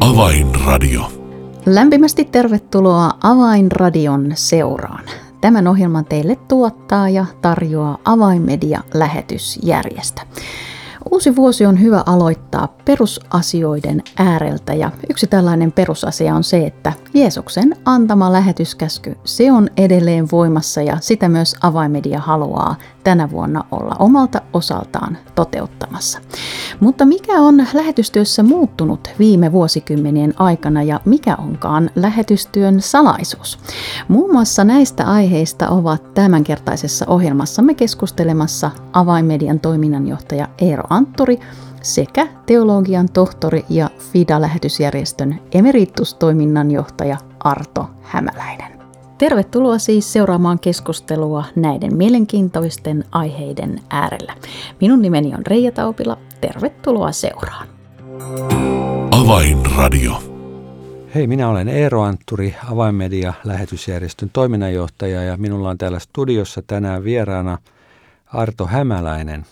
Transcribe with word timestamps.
Avainradio. 0.00 1.12
Lämpimästi 1.66 2.24
tervetuloa 2.24 3.10
Avainradion 3.22 4.32
seuraan. 4.34 5.04
Tämän 5.40 5.66
ohjelman 5.66 6.04
teille 6.04 6.36
tuottaa 6.48 7.08
ja 7.08 7.26
tarjoaa 7.42 7.98
Avainmedia 8.04 8.80
lähetysjärjestä. 8.94 10.22
Uusi 11.12 11.36
vuosi 11.36 11.66
on 11.66 11.80
hyvä 11.80 12.02
aloittaa 12.06 12.74
perusasioiden 12.84 14.02
ääreltä 14.16 14.74
ja 14.74 14.90
yksi 15.10 15.26
tällainen 15.26 15.72
perusasia 15.72 16.34
on 16.34 16.44
se, 16.44 16.66
että 16.66 16.92
Jeesuksen 17.14 17.76
antama 17.84 18.32
lähetyskäsky, 18.32 19.16
se 19.24 19.52
on 19.52 19.68
edelleen 19.76 20.28
voimassa 20.32 20.82
ja 20.82 20.96
sitä 21.00 21.28
myös 21.28 21.56
avaimedia 21.62 22.18
haluaa 22.18 22.76
tänä 23.04 23.30
vuonna 23.30 23.64
olla 23.70 23.96
omalta 23.98 24.40
osaltaan 24.52 25.18
toteuttamassa. 25.34 26.18
Mutta 26.80 27.04
mikä 27.04 27.32
on 27.40 27.66
lähetystyössä 27.74 28.42
muuttunut 28.42 29.10
viime 29.18 29.52
vuosikymmenien 29.52 30.34
aikana 30.36 30.82
ja 30.82 31.00
mikä 31.04 31.36
onkaan 31.36 31.90
lähetystyön 31.94 32.80
salaisuus? 32.80 33.58
Muun 34.08 34.32
muassa 34.32 34.64
näistä 34.64 35.04
aiheista 35.04 35.68
ovat 35.68 36.14
tämänkertaisessa 36.14 37.06
ohjelmassamme 37.08 37.74
keskustelemassa 37.74 38.70
avaimedian 38.92 39.60
toiminnanjohtaja 39.60 40.48
Eero 40.58 40.84
Antturi 40.90 41.38
sekä 41.82 42.28
teologian 42.46 43.08
tohtori 43.12 43.64
ja 43.68 43.90
FIDA-lähetysjärjestön 43.98 45.40
emeritustoiminnanjohtaja 45.52 47.16
Arto 47.40 47.90
Hämäläinen. 48.02 48.71
Tervetuloa 49.22 49.78
siis 49.78 50.12
seuraamaan 50.12 50.58
keskustelua 50.58 51.44
näiden 51.56 51.96
mielenkiintoisten 51.96 53.04
aiheiden 53.12 53.80
äärellä. 53.90 54.34
Minun 54.80 55.02
nimeni 55.02 55.34
on 55.34 55.46
Reija 55.46 55.72
Taupila. 55.72 56.18
Tervetuloa 56.40 57.12
seuraan. 57.12 57.68
Avainradio. 59.10 60.22
Hei, 61.14 61.26
minä 61.26 61.48
olen 61.48 61.68
Eero 61.68 62.02
Antturi, 62.02 62.54
Avainmedia 62.72 63.32
lähetysjärjestön 63.44 64.30
toiminnanjohtaja 64.32 65.22
ja 65.22 65.36
minulla 65.36 65.70
on 65.70 65.78
täällä 65.78 65.98
studiossa 65.98 66.62
tänään 66.66 67.04
vieraana 67.04 67.58
Arto 68.26 68.66
Hämäläinen. 68.66 69.46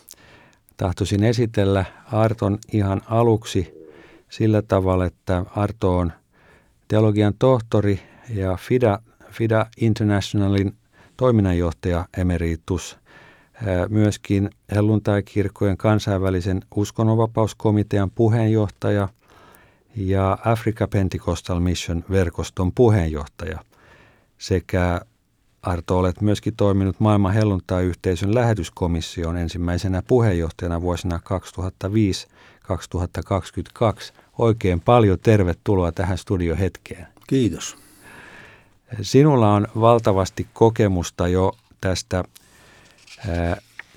Tahtoisin 0.77 1.25
esitellä 1.25 1.85
Arton 2.13 2.59
ihan 2.73 3.03
aluksi 3.07 3.87
sillä 4.29 4.63
tavalla, 4.63 5.07
että 5.07 5.45
Arto 5.57 5.99
on 5.99 6.13
teologian 6.89 7.35
tohtori 7.39 8.01
ja 8.35 8.57
FIDA 8.57 8.99
FIDA 9.33 9.67
Internationalin 9.81 10.75
toiminnanjohtaja 11.17 12.05
emeritus, 12.17 12.99
myöskin 13.89 14.51
helluntai-kirkkojen 14.75 15.77
kansainvälisen 15.77 16.61
uskonnonvapauskomitean 16.77 18.11
puheenjohtaja 18.11 19.09
ja 19.97 20.39
Africa 20.45 20.89
Pentecostal 20.89 21.61
Mission 21.61 22.05
verkoston 22.11 22.73
puheenjohtaja 22.73 23.59
sekä 24.39 25.01
Arto, 25.63 25.99
olet 25.99 26.21
myöskin 26.21 26.57
toiminut 26.57 27.01
maailman 27.01 27.33
helluntai-yhteisön 27.33 28.35
lähetyskomission 28.35 29.37
ensimmäisenä 29.37 30.03
puheenjohtajana 30.07 30.81
vuosina 30.81 31.21
2005-2022. 31.25 31.31
Oikein 34.39 34.81
paljon 34.81 35.19
tervetuloa 35.23 35.93
tähän 35.93 36.19
studiohetkeen. 36.19 37.07
Kiitos. 37.27 37.90
Sinulla 39.03 39.55
on 39.55 39.69
valtavasti 39.81 40.47
kokemusta 40.53 41.29
jo 41.29 41.53
tästä 41.81 42.25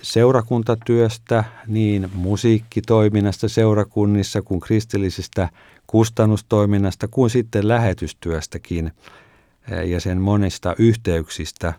seurakuntatyöstä, 0.01 1.43
niin 1.67 2.09
musiikkitoiminnasta 2.13 3.49
seurakunnissa 3.49 4.41
kuin 4.41 4.59
kristillisestä 4.59 5.49
kustannustoiminnasta 5.87 7.07
kuin 7.07 7.29
sitten 7.29 7.67
lähetystyöstäkin 7.67 8.91
ja 9.85 9.99
sen 9.99 10.21
monista 10.21 10.75
yhteyksistä. 10.79 11.73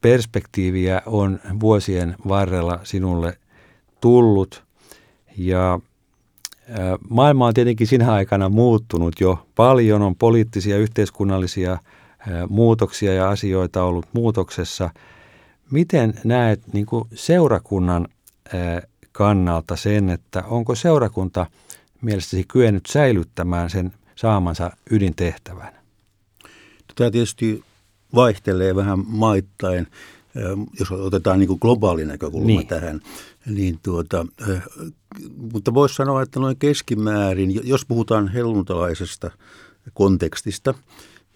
Perspektiiviä 0.00 1.02
on 1.06 1.40
vuosien 1.60 2.16
varrella 2.28 2.80
sinulle 2.84 3.38
tullut 4.00 4.64
ja 5.36 5.80
Maailma 7.08 7.46
on 7.46 7.54
tietenkin 7.54 7.86
sinä 7.86 8.12
aikana 8.12 8.48
muuttunut 8.48 9.20
jo 9.20 9.46
paljon, 9.54 10.02
on 10.02 10.16
poliittisia 10.16 10.78
yhteiskunnallisia 10.78 11.78
muutoksia 12.48 13.14
ja 13.14 13.28
asioita 13.28 13.84
ollut 13.84 14.06
muutoksessa. 14.12 14.90
Miten 15.70 16.14
näet 16.24 16.72
niin 16.72 16.86
kuin 16.86 17.04
seurakunnan 17.14 18.08
kannalta 19.12 19.76
sen, 19.76 20.10
että 20.10 20.42
onko 20.46 20.74
seurakunta 20.74 21.46
mielestäsi 22.00 22.44
kyennyt 22.48 22.86
säilyttämään 22.86 23.70
sen 23.70 23.92
saamansa 24.16 24.70
ydintehtävän? 24.90 25.72
Tämä 26.94 27.10
tietysti 27.10 27.64
vaihtelee 28.14 28.76
vähän 28.76 28.98
maittain, 29.06 29.86
jos 30.80 30.92
otetaan 30.92 31.38
niin 31.38 31.48
kuin 31.48 31.58
globaali 31.62 32.04
näkökulma 32.04 32.46
niin. 32.46 32.66
tähän 32.66 33.00
niin 33.46 33.78
tuota, 33.82 34.26
äh, 34.50 34.62
mutta 35.52 35.74
voisi 35.74 35.94
sanoa, 35.94 36.22
että 36.22 36.40
noin 36.40 36.56
keskimäärin, 36.56 37.68
jos 37.68 37.86
puhutaan 37.86 38.28
helluntalaisesta 38.28 39.30
kontekstista, 39.94 40.74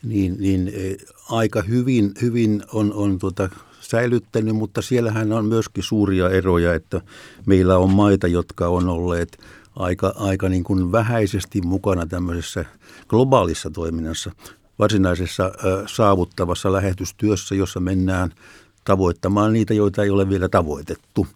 niin, 0.03 0.37
niin 0.39 0.69
äh, 0.69 1.15
aika 1.31 1.63
hyvin, 1.63 2.13
hyvin 2.23 2.63
on, 2.73 2.93
on 2.93 3.19
tuota, 3.19 3.49
säilyttänyt, 3.81 4.57
mutta 4.57 4.83
siellähän 4.83 5.33
on 5.33 5.45
myöskin 5.45 5.85
suuria 5.85 6.31
eroja, 6.31 6.75
että 6.75 7.01
meillä 7.47 7.79
on 7.79 7.91
maita, 7.91 8.27
jotka 8.27 8.69
on 8.69 8.89
olleet 8.89 9.39
aika, 9.77 10.15
aika 10.17 10.49
niin 10.49 10.65
kuin 10.65 10.93
vähäisesti 10.93 11.61
mukana 11.61 12.07
tämmöisessä 12.07 12.65
globaalissa 13.09 13.71
toiminnassa, 13.71 14.33
varsinaisessa 14.79 15.45
äh, 15.45 15.53
saavuttavassa 15.87 16.73
lähetystyössä, 16.73 17.55
jossa 17.55 17.81
mennään– 17.81 18.33
tavoittamaan 18.85 19.53
niitä, 19.53 19.75
joita 19.75 20.03
ei 20.03 20.11
ole 20.11 20.29
vielä 20.29 20.49
tavoitettu. 20.49 21.27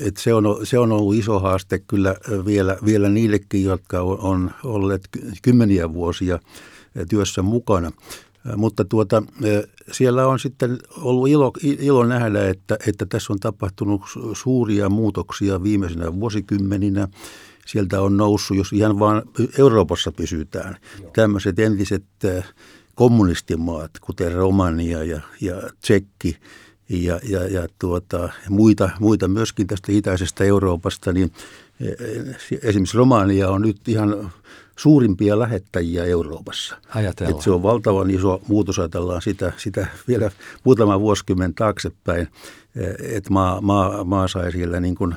Et 0.00 0.16
se, 0.16 0.34
on, 0.34 0.44
se 0.62 0.78
on 0.78 0.92
ollut 0.92 1.14
iso 1.14 1.38
haaste 1.38 1.78
kyllä 1.78 2.16
vielä, 2.46 2.76
vielä 2.84 3.08
niillekin, 3.08 3.64
jotka 3.64 4.00
on 4.00 4.50
olleet 4.64 5.08
kymmeniä 5.42 5.92
vuosia 5.92 6.38
työssä 7.08 7.42
mukana. 7.42 7.92
Mutta 8.56 8.84
tuota, 8.84 9.22
siellä 9.92 10.26
on 10.26 10.38
sitten 10.38 10.78
ollut 10.96 11.28
ilo, 11.28 11.52
ilo 11.62 12.06
nähdä, 12.06 12.48
että, 12.48 12.76
että 12.86 13.06
tässä 13.06 13.32
on 13.32 13.40
tapahtunut 13.40 14.02
suuria 14.32 14.88
muutoksia 14.88 15.62
viimeisenä 15.62 16.20
vuosikymmeninä. 16.20 17.08
Sieltä 17.66 18.02
on 18.02 18.16
noussut, 18.16 18.56
jos 18.56 18.72
ihan 18.72 18.98
vain 18.98 19.22
Euroopassa 19.58 20.12
pysytään, 20.12 20.76
tämmöiset 21.12 21.58
entiset 21.58 22.04
kommunistimaat, 22.98 23.90
kuten 24.00 24.32
Romania 24.32 25.04
ja, 25.04 25.20
ja 25.40 25.54
Tsekki 25.80 26.36
ja, 26.88 27.20
ja, 27.28 27.48
ja 27.48 27.66
tuota, 27.78 28.28
muita, 28.48 28.90
muita 29.00 29.28
myöskin 29.28 29.66
tästä 29.66 29.92
itäisestä 29.92 30.44
Euroopasta, 30.44 31.12
niin 31.12 31.32
e, 31.80 31.86
esimerkiksi 32.62 32.96
Romania 32.96 33.50
on 33.50 33.62
nyt 33.62 33.88
ihan 33.88 34.32
suurimpia 34.76 35.38
lähettäjiä 35.38 36.04
Euroopassa. 36.04 36.76
Ajatellaan. 36.94 37.42
se 37.42 37.50
on 37.50 37.62
valtavan 37.62 38.10
iso 38.10 38.40
muutos, 38.48 38.78
ajatellaan 38.78 39.22
sitä, 39.22 39.52
sitä 39.56 39.86
vielä 40.08 40.30
muutama 40.64 41.00
vuosikymmen 41.00 41.54
taaksepäin, 41.54 42.28
e, 42.76 43.16
että 43.16 43.32
maa, 43.32 43.60
maa, 43.60 44.04
maa 44.04 44.28
sai 44.28 44.52
siellä 44.52 44.80
niin 44.80 44.94
kuin 44.94 45.14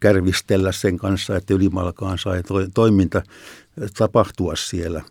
kärvistellä 0.00 0.72
sen 0.72 0.98
kanssa, 0.98 1.36
että 1.36 1.54
ylimalkaan 1.54 2.18
sai 2.18 2.42
toiminta 2.74 3.22
tapahtua 3.98 4.56
siellä 4.56 5.02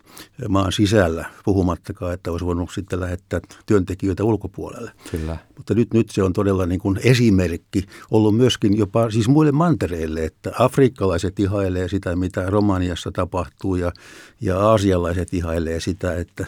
maan 0.48 0.72
sisällä, 0.72 1.30
puhumattakaan, 1.44 2.14
että 2.14 2.30
olisi 2.30 2.46
voinut 2.46 2.70
sitten 2.74 3.00
lähettää 3.00 3.40
työntekijöitä 3.66 4.24
ulkopuolelle. 4.24 4.92
Kyllä. 5.10 5.36
Mutta 5.56 5.74
nyt, 5.74 5.94
nyt 5.94 6.10
se 6.10 6.22
on 6.22 6.32
todella 6.32 6.66
niin 6.66 6.80
kuin 6.80 7.00
esimerkki 7.04 7.86
ollut 8.10 8.36
myöskin 8.36 8.78
jopa 8.78 9.10
siis 9.10 9.28
muille 9.28 9.52
mantereille, 9.52 10.24
että 10.24 10.52
afrikkalaiset 10.58 11.40
ihailee 11.40 11.88
sitä, 11.88 12.16
mitä 12.16 12.50
Romaniassa 12.50 13.12
tapahtuu 13.12 13.76
ja, 13.76 13.92
ja 14.40 14.58
aasialaiset 14.58 15.34
ihailee 15.34 15.80
sitä, 15.80 16.16
että 16.16 16.46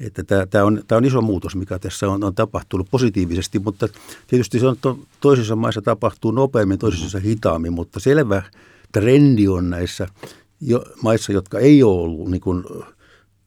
että 0.00 0.24
tämä, 0.24 0.46
tämä, 0.46 0.64
on, 0.64 0.82
tämä 0.88 0.96
on 0.96 1.04
iso 1.04 1.20
muutos, 1.20 1.56
mikä 1.56 1.78
tässä 1.78 2.08
on, 2.08 2.24
on 2.24 2.34
tapahtunut 2.34 2.88
positiivisesti, 2.90 3.58
mutta 3.58 3.88
tietysti 4.26 4.60
se 4.60 4.66
on 4.66 4.76
to, 4.80 4.98
toisissa 5.20 5.56
maissa 5.56 5.82
tapahtuu 5.82 6.30
nopeammin, 6.30 6.78
toisissa 6.78 7.18
hitaammin, 7.18 7.72
mutta 7.72 8.00
selvä 8.00 8.42
trendi 8.92 9.48
on 9.48 9.70
näissä 9.70 10.06
jo, 10.60 10.84
maissa, 11.02 11.32
jotka 11.32 11.58
ei 11.58 11.82
ole 11.82 12.00
ollut, 12.00 12.30
niin 12.30 12.40
kuin, 12.40 12.64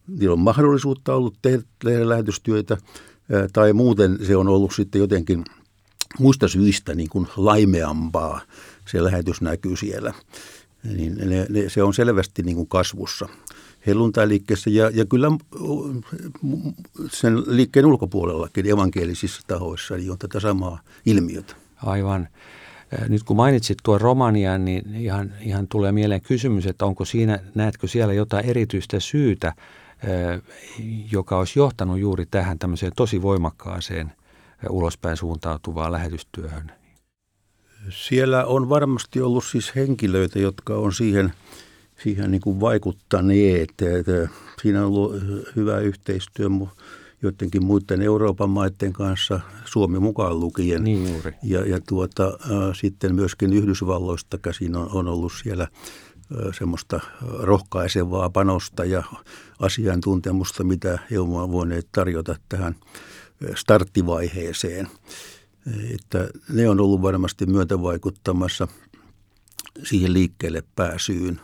niillä 0.08 0.34
on 0.34 0.40
mahdollisuutta 0.40 1.16
ollut 1.16 1.36
tehdä, 1.42 1.64
tehdä 1.84 2.10
lähetystyötä 2.10 2.78
tai 3.54 3.74
muuten 3.74 4.26
se 4.26 4.36
on 4.36 4.48
ollut 4.48 4.74
sitten 4.76 5.00
jotenkin 5.00 5.44
muista 6.20 6.48
syistä 6.48 6.96
niin 6.96 7.10
kuin 7.10 7.28
laimeampaa, 7.38 8.42
se 8.88 9.04
lähetys 9.04 9.42
näkyy 9.42 9.76
siellä. 9.76 10.14
Niin 10.84 11.18
ne, 11.18 11.46
ne, 11.50 11.70
se 11.70 11.84
on 11.84 11.94
selvästi 11.94 12.44
niin 12.44 12.56
kuin 12.56 12.68
kasvussa. 12.68 13.30
helluntailiikkeessä 13.88 14.70
ja, 14.70 14.90
ja 14.94 15.06
kyllä 15.06 15.32
sen 17.12 17.44
liikkeen 17.48 17.86
ulkopuolellakin 17.86 18.70
evankelisissa 18.70 19.42
tahoissa 19.48 19.96
niin 19.96 20.12
on 20.12 20.18
tätä 20.18 20.40
samaa 20.40 20.80
ilmiötä. 21.06 21.56
Aivan. 21.84 22.28
Nyt 23.08 23.24
kun 23.24 23.36
mainitsit 23.36 23.78
tuon 23.84 24.02
Romanian, 24.02 24.66
niin 24.66 24.96
ihan, 24.96 25.34
ihan 25.42 25.68
tulee 25.68 25.92
mieleen 25.92 26.22
kysymys, 26.22 26.66
että 26.66 26.86
onko 26.86 27.06
siinä, 27.06 27.40
näetkö 27.56 27.88
siellä 27.88 28.14
jotain 28.14 28.46
erityistä 28.46 29.00
syytä, 29.00 29.54
joka 31.12 31.38
olisi 31.38 31.60
johtanut 31.60 32.00
juuri 32.00 32.26
tähän 32.26 32.60
tämmöiseen 32.60 32.92
tosi 32.96 33.22
voimakkaaseen 33.22 34.12
ulospäin 34.70 35.18
suuntautuvaan 35.18 35.92
lähetystyöhön? 35.92 36.72
Siellä 37.90 38.46
on 38.46 38.70
varmasti 38.70 39.22
ollut 39.22 39.46
siis 39.46 39.76
henkilöitä, 39.76 40.40
jotka 40.40 40.76
on 40.76 40.94
siihen, 40.94 41.34
siihen 42.04 42.32
niin 42.32 42.42
kuin 42.42 42.60
vaikuttaneet. 42.60 43.74
Siinä 44.62 44.82
on 44.82 44.88
ollut 44.88 45.16
hyvä 45.56 45.80
yhteistyö 45.80 46.50
joidenkin 47.22 47.66
muiden 47.66 48.02
Euroopan 48.02 48.50
maiden 48.50 48.94
kanssa, 48.94 49.40
Suomi 49.66 50.00
mukaan 50.00 50.40
lukien. 50.40 50.84
Niin 50.84 51.14
juuri. 51.14 51.34
Ja, 51.44 51.66
ja 51.66 51.80
tuota, 51.88 52.26
äh, 52.26 52.50
sitten 52.74 53.16
myöskin 53.16 53.54
Yhdysvalloista 53.54 54.38
käsin 54.38 54.76
on, 54.76 54.90
on 54.92 55.08
ollut 55.08 55.34
siellä 55.44 55.68
semmoista 56.58 57.00
rohkaisevaa 57.40 58.30
panosta 58.30 58.86
ja 58.86 59.04
asiantuntemusta, 59.60 60.64
mitä 60.64 61.00
he 61.12 61.20
ovat 61.20 61.52
voineet 61.52 61.88
tarjota 61.92 62.36
tähän 62.50 62.76
starttivaiheeseen. 63.56 64.88
Että 65.94 66.30
ne 66.54 66.70
on 66.70 66.80
ollut 66.80 67.02
varmasti 67.02 67.46
myötävaikuttamassa 67.46 68.68
siihen 69.84 70.14
liikkeelle 70.14 70.64
pääsyyn. 70.76 71.42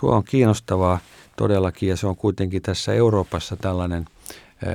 Tuo 0.00 0.16
on 0.16 0.24
kiinnostavaa 0.24 0.98
todellakin 1.36 1.88
ja 1.88 1.96
se 1.96 2.06
on 2.06 2.16
kuitenkin 2.16 2.62
tässä 2.62 2.94
Euroopassa 2.94 3.56
tällainen– 3.56 4.04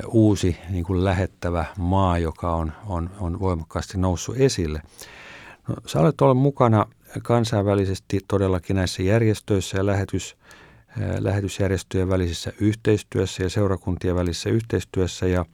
uusi 0.08 0.58
niin 0.70 0.84
kuin 0.84 1.04
lähettävä 1.04 1.66
maa, 1.78 2.18
joka 2.18 2.56
on, 2.56 2.72
on, 2.86 3.10
on 3.20 3.40
voimakkaasti 3.40 3.98
noussut 3.98 4.36
esille. 4.38 4.82
No, 5.68 5.76
sä 5.86 6.00
olet 6.00 6.22
ollut 6.22 6.38
mukana 6.38 6.86
kansainvälisesti 7.24 8.20
todellakin 8.28 8.76
näissä 8.76 9.04
järjestöissä 9.04 9.78
ja 9.78 9.86
lähetys, 9.86 10.38
lähetysjärjestöjen 11.20 12.10
välisessä 12.10 12.54
yhteistyössä 12.60 13.44
ja 13.44 13.50
seurakuntien 13.50 14.16
välisessä 14.16 14.50
yhteistyössä 14.50 15.28
ja 15.28 15.46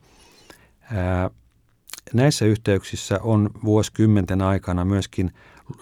ää, 0.92 1.30
näissä 2.14 2.44
yhteyksissä 2.44 3.20
on 3.22 3.50
vuosikymmenten 3.64 4.42
aikana 4.42 4.84
myöskin 4.84 5.32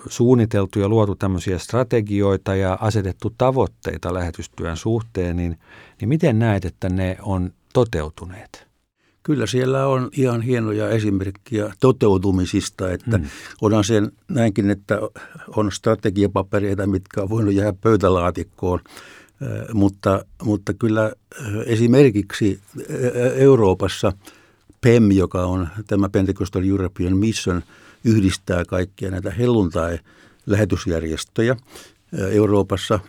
suunniteltu 0.09 0.79
ja 0.79 0.89
luotu 0.89 1.15
tämmöisiä 1.15 1.59
strategioita 1.59 2.55
ja 2.55 2.79
asetettu 2.81 3.35
tavoitteita 3.39 4.15
lähetystyön 4.15 4.77
suhteen, 4.77 5.37
niin, 5.37 5.59
niin 6.01 6.09
miten 6.09 6.39
näet, 6.39 6.65
että 6.65 6.89
ne 6.89 7.17
on 7.23 7.53
toteutuneet? 7.77 8.67
Kyllä 9.23 9.47
siellä 9.47 9.87
on 9.87 10.09
ihan 10.13 10.43
hienoja 10.43 10.91
esimerkkejä 10.91 11.73
toteutumisista, 11.81 12.93
että 12.93 13.19
mm. 13.19 13.25
onhan 13.61 13.85
sen 13.85 14.13
näinkin, 14.29 14.71
että 14.71 14.99
on 15.57 15.73
strategiapapereita, 15.73 16.87
mitkä 16.87 17.23
on 17.23 17.31
voinut 17.31 17.55
jäädä 17.55 17.79
pöytälaatikkoon, 17.81 18.81
mutta, 19.73 20.25
mutta 20.43 20.75
kyllä 20.75 21.13
esimerkiksi 21.67 22.61
Euroopassa 23.35 24.13
PEM, 24.81 25.11
joka 25.11 25.47
on 25.47 25.69
tämä 25.87 26.09
Pentecostal 26.09 26.69
European 26.69 27.17
Mission, 27.17 27.63
yhdistää 28.05 28.65
kaikkia 28.65 29.11
näitä 29.11 29.31
helluntai-lähetysjärjestöjä 29.31 31.57
Euroopassa, 32.31 33.01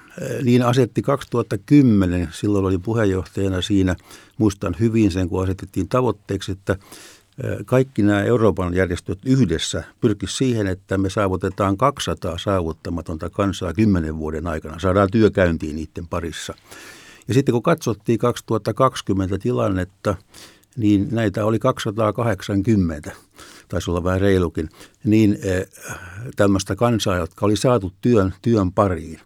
niin 0.43 0.63
asetti 0.63 1.01
2010, 1.01 2.29
silloin 2.31 2.65
oli 2.65 2.77
puheenjohtajana 2.77 3.61
siinä, 3.61 3.95
muistan 4.37 4.75
hyvin 4.79 5.11
sen, 5.11 5.29
kun 5.29 5.43
asetettiin 5.43 5.89
tavoitteeksi, 5.89 6.51
että 6.51 6.75
kaikki 7.65 8.01
nämä 8.01 8.23
Euroopan 8.23 8.73
järjestöt 8.73 9.19
yhdessä 9.25 9.83
pyrkisivät 10.01 10.37
siihen, 10.37 10.67
että 10.67 10.97
me 10.97 11.09
saavutetaan 11.09 11.77
200 11.77 12.37
saavuttamatonta 12.37 13.29
kansaa 13.29 13.73
kymmenen 13.73 14.17
vuoden 14.17 14.47
aikana. 14.47 14.79
Saadaan 14.79 15.11
työkäyntiin 15.11 15.75
niiden 15.75 16.07
parissa. 16.07 16.53
Ja 17.27 17.33
sitten 17.33 17.53
kun 17.53 17.63
katsottiin 17.63 18.19
2020 18.19 19.37
tilannetta, 19.37 20.15
niin 20.77 21.07
näitä 21.11 21.45
oli 21.45 21.59
280 21.59 23.11
taisi 23.67 23.91
olla 23.91 24.03
vähän 24.03 24.21
reilukin, 24.21 24.69
niin 25.03 25.39
eh, 25.43 25.67
tämmöistä 26.35 26.75
kansaa, 26.75 27.17
jotka 27.17 27.45
oli 27.45 27.57
saatu 27.57 27.93
työn, 28.01 28.33
työn 28.41 28.71
pariin. 28.71 29.19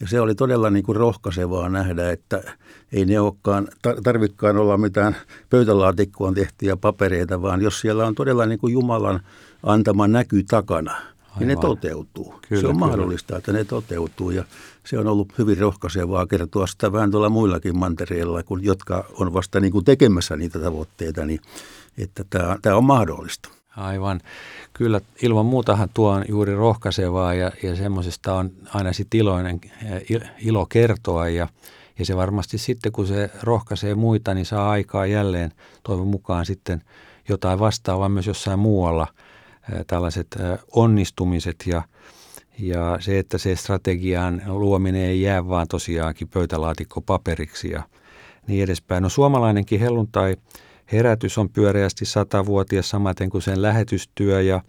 Ja 0.00 0.08
se 0.08 0.20
oli 0.20 0.34
todella 0.34 0.70
niin 0.70 0.84
kuin 0.84 0.96
rohkaisevaa 0.96 1.68
nähdä, 1.68 2.10
että 2.10 2.42
ei 2.92 3.04
ne 3.04 3.20
olekaan, 3.20 3.68
tarvitkaan 4.02 4.56
olla 4.56 4.76
mitään 4.76 5.16
pöytälaatikkoon 5.50 6.34
tehtyjä 6.34 6.76
papereita, 6.76 7.42
vaan 7.42 7.62
jos 7.62 7.80
siellä 7.80 8.06
on 8.06 8.14
todella 8.14 8.46
niin 8.46 8.58
kuin 8.58 8.72
Jumalan 8.72 9.20
antama 9.62 10.08
näky 10.08 10.44
takana, 10.50 10.92
Aivan. 10.92 11.12
niin 11.38 11.48
ne 11.48 11.56
toteutuu. 11.56 12.34
Kyllä, 12.48 12.60
se 12.60 12.66
on 12.66 12.74
kyllä. 12.74 12.86
mahdollista, 12.86 13.36
että 13.36 13.52
ne 13.52 13.64
toteutuu 13.64 14.30
ja 14.30 14.44
se 14.86 14.98
on 14.98 15.06
ollut 15.06 15.38
hyvin 15.38 15.58
rohkaisevaa 15.58 16.26
kertoa 16.26 16.66
sitä 16.66 16.92
vähän 16.92 17.10
tuolla 17.10 17.28
muillakin 17.28 17.78
mantereilla, 17.78 18.42
kun, 18.42 18.64
jotka 18.64 19.04
on 19.18 19.32
vasta 19.32 19.60
niin 19.60 19.72
kuin 19.72 19.84
tekemässä 19.84 20.36
niitä 20.36 20.58
tavoitteita, 20.58 21.24
niin 21.24 21.40
että 21.98 22.24
tämä, 22.30 22.56
tämä 22.62 22.76
on 22.76 22.84
mahdollista. 22.84 23.48
Aivan. 23.76 24.20
Kyllä 24.72 25.00
ilman 25.22 25.46
muutahan 25.46 25.88
tuo 25.94 26.10
on 26.10 26.24
juuri 26.28 26.54
rohkaisevaa 26.54 27.34
ja, 27.34 27.50
ja 27.62 27.76
semmoisesta 27.76 28.34
on 28.34 28.50
aina 28.74 28.92
sitten 28.92 29.20
iloinen, 29.20 29.60
ilo 30.38 30.66
kertoa 30.66 31.28
ja, 31.28 31.48
ja 31.98 32.06
se 32.06 32.16
varmasti 32.16 32.58
sitten 32.58 32.92
kun 32.92 33.06
se 33.06 33.30
rohkaisee 33.42 33.94
muita, 33.94 34.34
niin 34.34 34.46
saa 34.46 34.70
aikaa 34.70 35.06
jälleen 35.06 35.52
toivon 35.82 36.06
mukaan 36.06 36.46
sitten 36.46 36.82
jotain 37.28 37.58
vastaavaa 37.58 38.08
myös 38.08 38.26
jossain 38.26 38.58
muualla, 38.58 39.06
tällaiset 39.86 40.36
onnistumiset 40.72 41.64
ja, 41.66 41.82
ja 42.58 42.98
se, 43.00 43.18
että 43.18 43.38
se 43.38 43.56
strategian 43.56 44.42
luominen 44.46 45.02
ei 45.02 45.22
jää 45.22 45.48
vaan 45.48 45.68
tosiaankin 45.68 46.28
pöytälaatikko 46.28 47.00
paperiksi 47.00 47.70
ja 47.70 47.82
niin 48.46 48.64
edespäin. 48.64 49.02
No 49.02 49.08
suomalainenkin 49.08 49.80
helluntai 49.80 50.36
herätys 50.92 51.38
on 51.38 51.50
pyöreästi 51.50 52.04
satavuotias 52.04 52.88
samaten 52.90 53.30
kuin 53.30 53.42
sen 53.42 53.62
lähetystyö 53.62 54.42
ja 54.42 54.60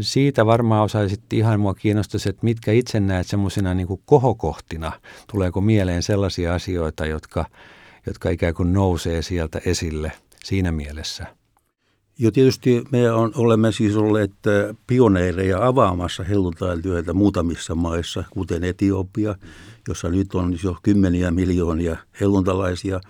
siitä 0.00 0.46
varmaan 0.46 0.84
osaisit 0.84 1.32
ihan 1.32 1.60
mua 1.60 1.74
kiinnostaisi, 1.74 2.28
että 2.28 2.44
mitkä 2.44 2.72
itse 2.72 3.00
näet 3.00 3.26
semmoisina 3.26 3.74
niin 3.74 3.88
kohokohtina. 4.04 4.92
Tuleeko 5.30 5.60
mieleen 5.60 6.02
sellaisia 6.02 6.54
asioita, 6.54 7.06
jotka, 7.06 7.44
jotka 8.06 8.30
ikään 8.30 8.54
kuin 8.54 8.72
nousee 8.72 9.22
sieltä 9.22 9.60
esille 9.64 10.12
siinä 10.44 10.72
mielessä? 10.72 11.26
Jo 12.20 12.30
tietysti 12.30 12.84
me 12.92 13.12
on, 13.12 13.32
olemme 13.34 13.72
siis 13.72 13.96
olleet 13.96 14.32
pioneereja 14.86 15.66
avaamassa 15.66 16.22
helluntaintyötä 16.22 17.12
muutamissa 17.12 17.74
maissa, 17.74 18.24
kuten 18.30 18.64
Etiopia, 18.64 19.34
jossa 19.88 20.08
nyt 20.08 20.34
on 20.34 20.56
jo 20.64 20.76
kymmeniä 20.82 21.30
miljoonia 21.30 21.96
helluntalaisia. 22.20 23.00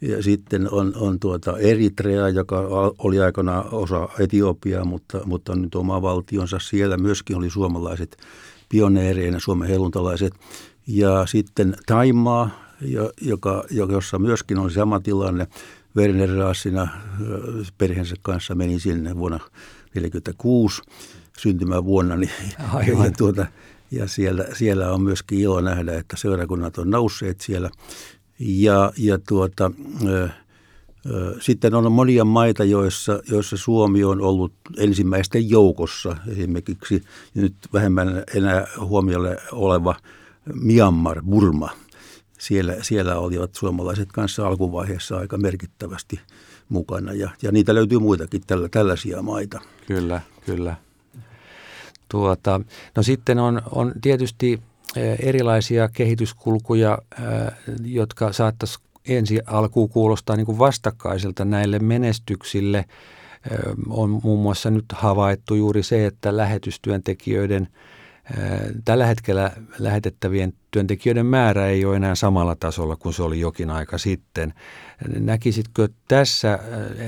Ja 0.00 0.22
sitten 0.22 0.70
on, 0.70 0.92
on 0.96 1.20
tuota 1.20 1.58
Eritrea, 1.58 2.28
joka 2.28 2.60
oli 2.98 3.20
aikana 3.20 3.62
osa 3.62 4.08
Etiopiaa, 4.18 4.84
mutta, 4.84 5.20
mutta 5.24 5.56
nyt 5.56 5.74
oma 5.74 6.02
valtionsa. 6.02 6.58
Siellä 6.58 6.96
myöskin 6.96 7.36
oli 7.36 7.50
suomalaiset 7.50 8.16
pioneereina, 8.68 9.40
Suomen 9.40 9.68
heluntalaiset. 9.68 10.34
Ja 10.86 11.26
sitten 11.26 11.76
Taimaa, 11.86 12.50
joka, 13.20 13.64
jossa 13.70 14.18
myöskin 14.18 14.58
oli 14.58 14.72
sama 14.72 15.00
tilanne. 15.00 15.46
Werner 15.96 16.30
Raasina 16.30 16.88
perheensä 17.78 18.14
kanssa 18.22 18.54
meni 18.54 18.80
sinne 18.80 19.16
vuonna 19.16 19.38
1946 19.38 20.82
syntymävuonna. 21.38 22.16
Niin, 22.16 22.30
Aivan. 22.72 23.04
Ja, 23.04 23.10
tuota, 23.10 23.46
ja 23.90 24.08
siellä, 24.08 24.46
siellä 24.52 24.92
on 24.92 25.02
myöskin 25.02 25.38
ilo 25.38 25.60
nähdä, 25.60 25.98
että 25.98 26.16
seurakunnat 26.16 26.78
on 26.78 26.90
nousseet 26.90 27.40
siellä. 27.40 27.70
Ja, 28.38 28.92
ja 28.96 29.18
tuota, 29.18 29.70
ö, 30.06 30.28
ö, 31.10 31.36
sitten 31.40 31.74
on 31.74 31.92
monia 31.92 32.24
maita, 32.24 32.64
joissa, 32.64 33.22
joissa 33.30 33.56
Suomi 33.56 34.04
on 34.04 34.20
ollut 34.20 34.52
ensimmäisten 34.78 35.50
joukossa. 35.50 36.16
Esimerkiksi 36.28 37.02
nyt 37.34 37.54
vähemmän 37.72 38.24
enää 38.34 38.66
huomiolle 38.80 39.36
oleva 39.52 39.94
Myanmar, 40.54 41.22
Burma. 41.22 41.70
Siellä, 42.42 42.76
siellä 42.82 43.18
olivat 43.18 43.54
suomalaiset 43.54 44.12
kanssa 44.12 44.46
alkuvaiheessa 44.46 45.16
aika 45.16 45.36
merkittävästi 45.36 46.20
mukana 46.68 47.12
ja, 47.12 47.30
ja 47.42 47.52
niitä 47.52 47.74
löytyy 47.74 47.98
muitakin 47.98 48.42
tällä, 48.46 48.68
tällaisia 48.68 49.22
maita. 49.22 49.60
Kyllä, 49.86 50.20
kyllä. 50.46 50.76
Tuota, 52.08 52.60
no 52.96 53.02
sitten 53.02 53.38
on, 53.38 53.62
on 53.70 53.92
tietysti 54.00 54.60
Eh, 54.96 55.18
erilaisia 55.22 55.88
kehityskulkuja, 55.88 56.98
eh, 57.18 57.52
jotka 57.84 58.32
saattaisi 58.32 58.78
ensi 59.08 59.40
alkuun 59.46 59.88
kuulostaa 59.88 60.36
niin 60.36 60.46
kuin 60.46 60.58
vastakkaiselta 60.58 61.44
näille 61.44 61.78
menestyksille. 61.78 62.78
Eh, 62.78 63.58
on 63.88 64.20
muun 64.22 64.42
muassa 64.42 64.70
nyt 64.70 64.84
havaittu 64.92 65.54
juuri 65.54 65.82
se, 65.82 66.06
että 66.06 66.36
lähetystyöntekijöiden 66.36 67.68
Tällä 68.84 69.06
hetkellä 69.06 69.50
lähetettävien 69.78 70.52
työntekijöiden 70.70 71.26
määrä 71.26 71.66
ei 71.66 71.84
ole 71.84 71.96
enää 71.96 72.14
samalla 72.14 72.56
tasolla 72.56 72.96
kuin 72.96 73.14
se 73.14 73.22
oli 73.22 73.40
jokin 73.40 73.70
aika 73.70 73.98
sitten. 73.98 74.54
Näkisitkö 75.18 75.88
tässä, 76.08 76.58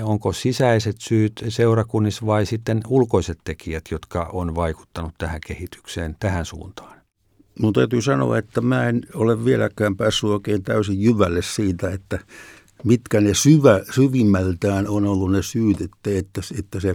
onko 0.02 0.32
sisäiset 0.32 0.96
syyt 0.98 1.44
seurakunnissa 1.48 2.26
vai 2.26 2.46
sitten 2.46 2.80
ulkoiset 2.88 3.38
tekijät, 3.44 3.84
jotka 3.90 4.30
on 4.32 4.54
vaikuttanut 4.54 5.12
tähän 5.18 5.40
kehitykseen, 5.46 6.16
tähän 6.20 6.44
suuntaan? 6.44 7.00
Mun 7.58 7.72
täytyy 7.72 8.02
sanoa, 8.02 8.38
että 8.38 8.60
mä 8.60 8.88
en 8.88 9.02
ole 9.14 9.44
vieläkään 9.44 9.96
päässyt 9.96 10.30
oikein 10.30 10.62
täysin 10.62 11.02
jyvälle 11.02 11.42
siitä, 11.42 11.90
että 11.90 12.18
mitkä 12.84 13.20
ne 13.20 13.34
syvä, 13.34 13.80
syvimmältään 13.90 14.88
on 14.88 15.06
ollut 15.06 15.32
ne 15.32 15.42
syyt, 15.42 15.80
että, 15.80 16.10
että, 16.18 16.40
että 16.58 16.80
se 16.80 16.94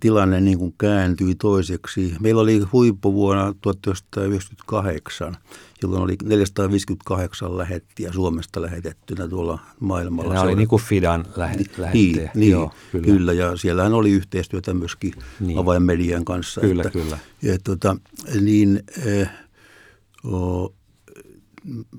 tilanne 0.00 0.40
niin 0.40 0.58
kuin 0.58 0.74
kääntyi 0.78 1.34
toiseksi. 1.34 2.14
Meillä 2.20 2.42
oli 2.42 2.58
huippu 2.72 3.14
vuonna 3.14 3.54
1998, 3.60 5.36
jolloin 5.82 6.02
oli 6.02 6.16
458 6.24 7.58
lähettiä 7.58 8.12
Suomesta 8.12 8.62
lähetettynä 8.62 9.28
tuolla 9.28 9.58
maailmalla. 9.80 10.32
Nämä 10.32 10.44
oli 10.44 10.54
niin 10.54 10.68
kuin 10.68 10.82
Fidan 10.82 11.24
lähettejä. 11.36 11.90
Niin, 11.92 12.30
niin 12.34 12.52
Joo, 12.52 12.72
kyllä. 12.92 13.04
kyllä. 13.04 13.32
ja 13.32 13.56
siellähän 13.56 13.94
oli 13.94 14.10
yhteistyötä 14.10 14.74
myöskin 14.74 15.12
niin. 15.40 15.58
avainmedian 15.58 16.24
kanssa. 16.24 16.60
Kyllä, 16.60 16.82
että, 16.82 16.98
kyllä. 16.98 17.18
Ja, 17.42 17.58
tuota, 17.64 17.96
niin, 18.40 18.82
eh, 19.06 19.28
oh, 20.24 20.74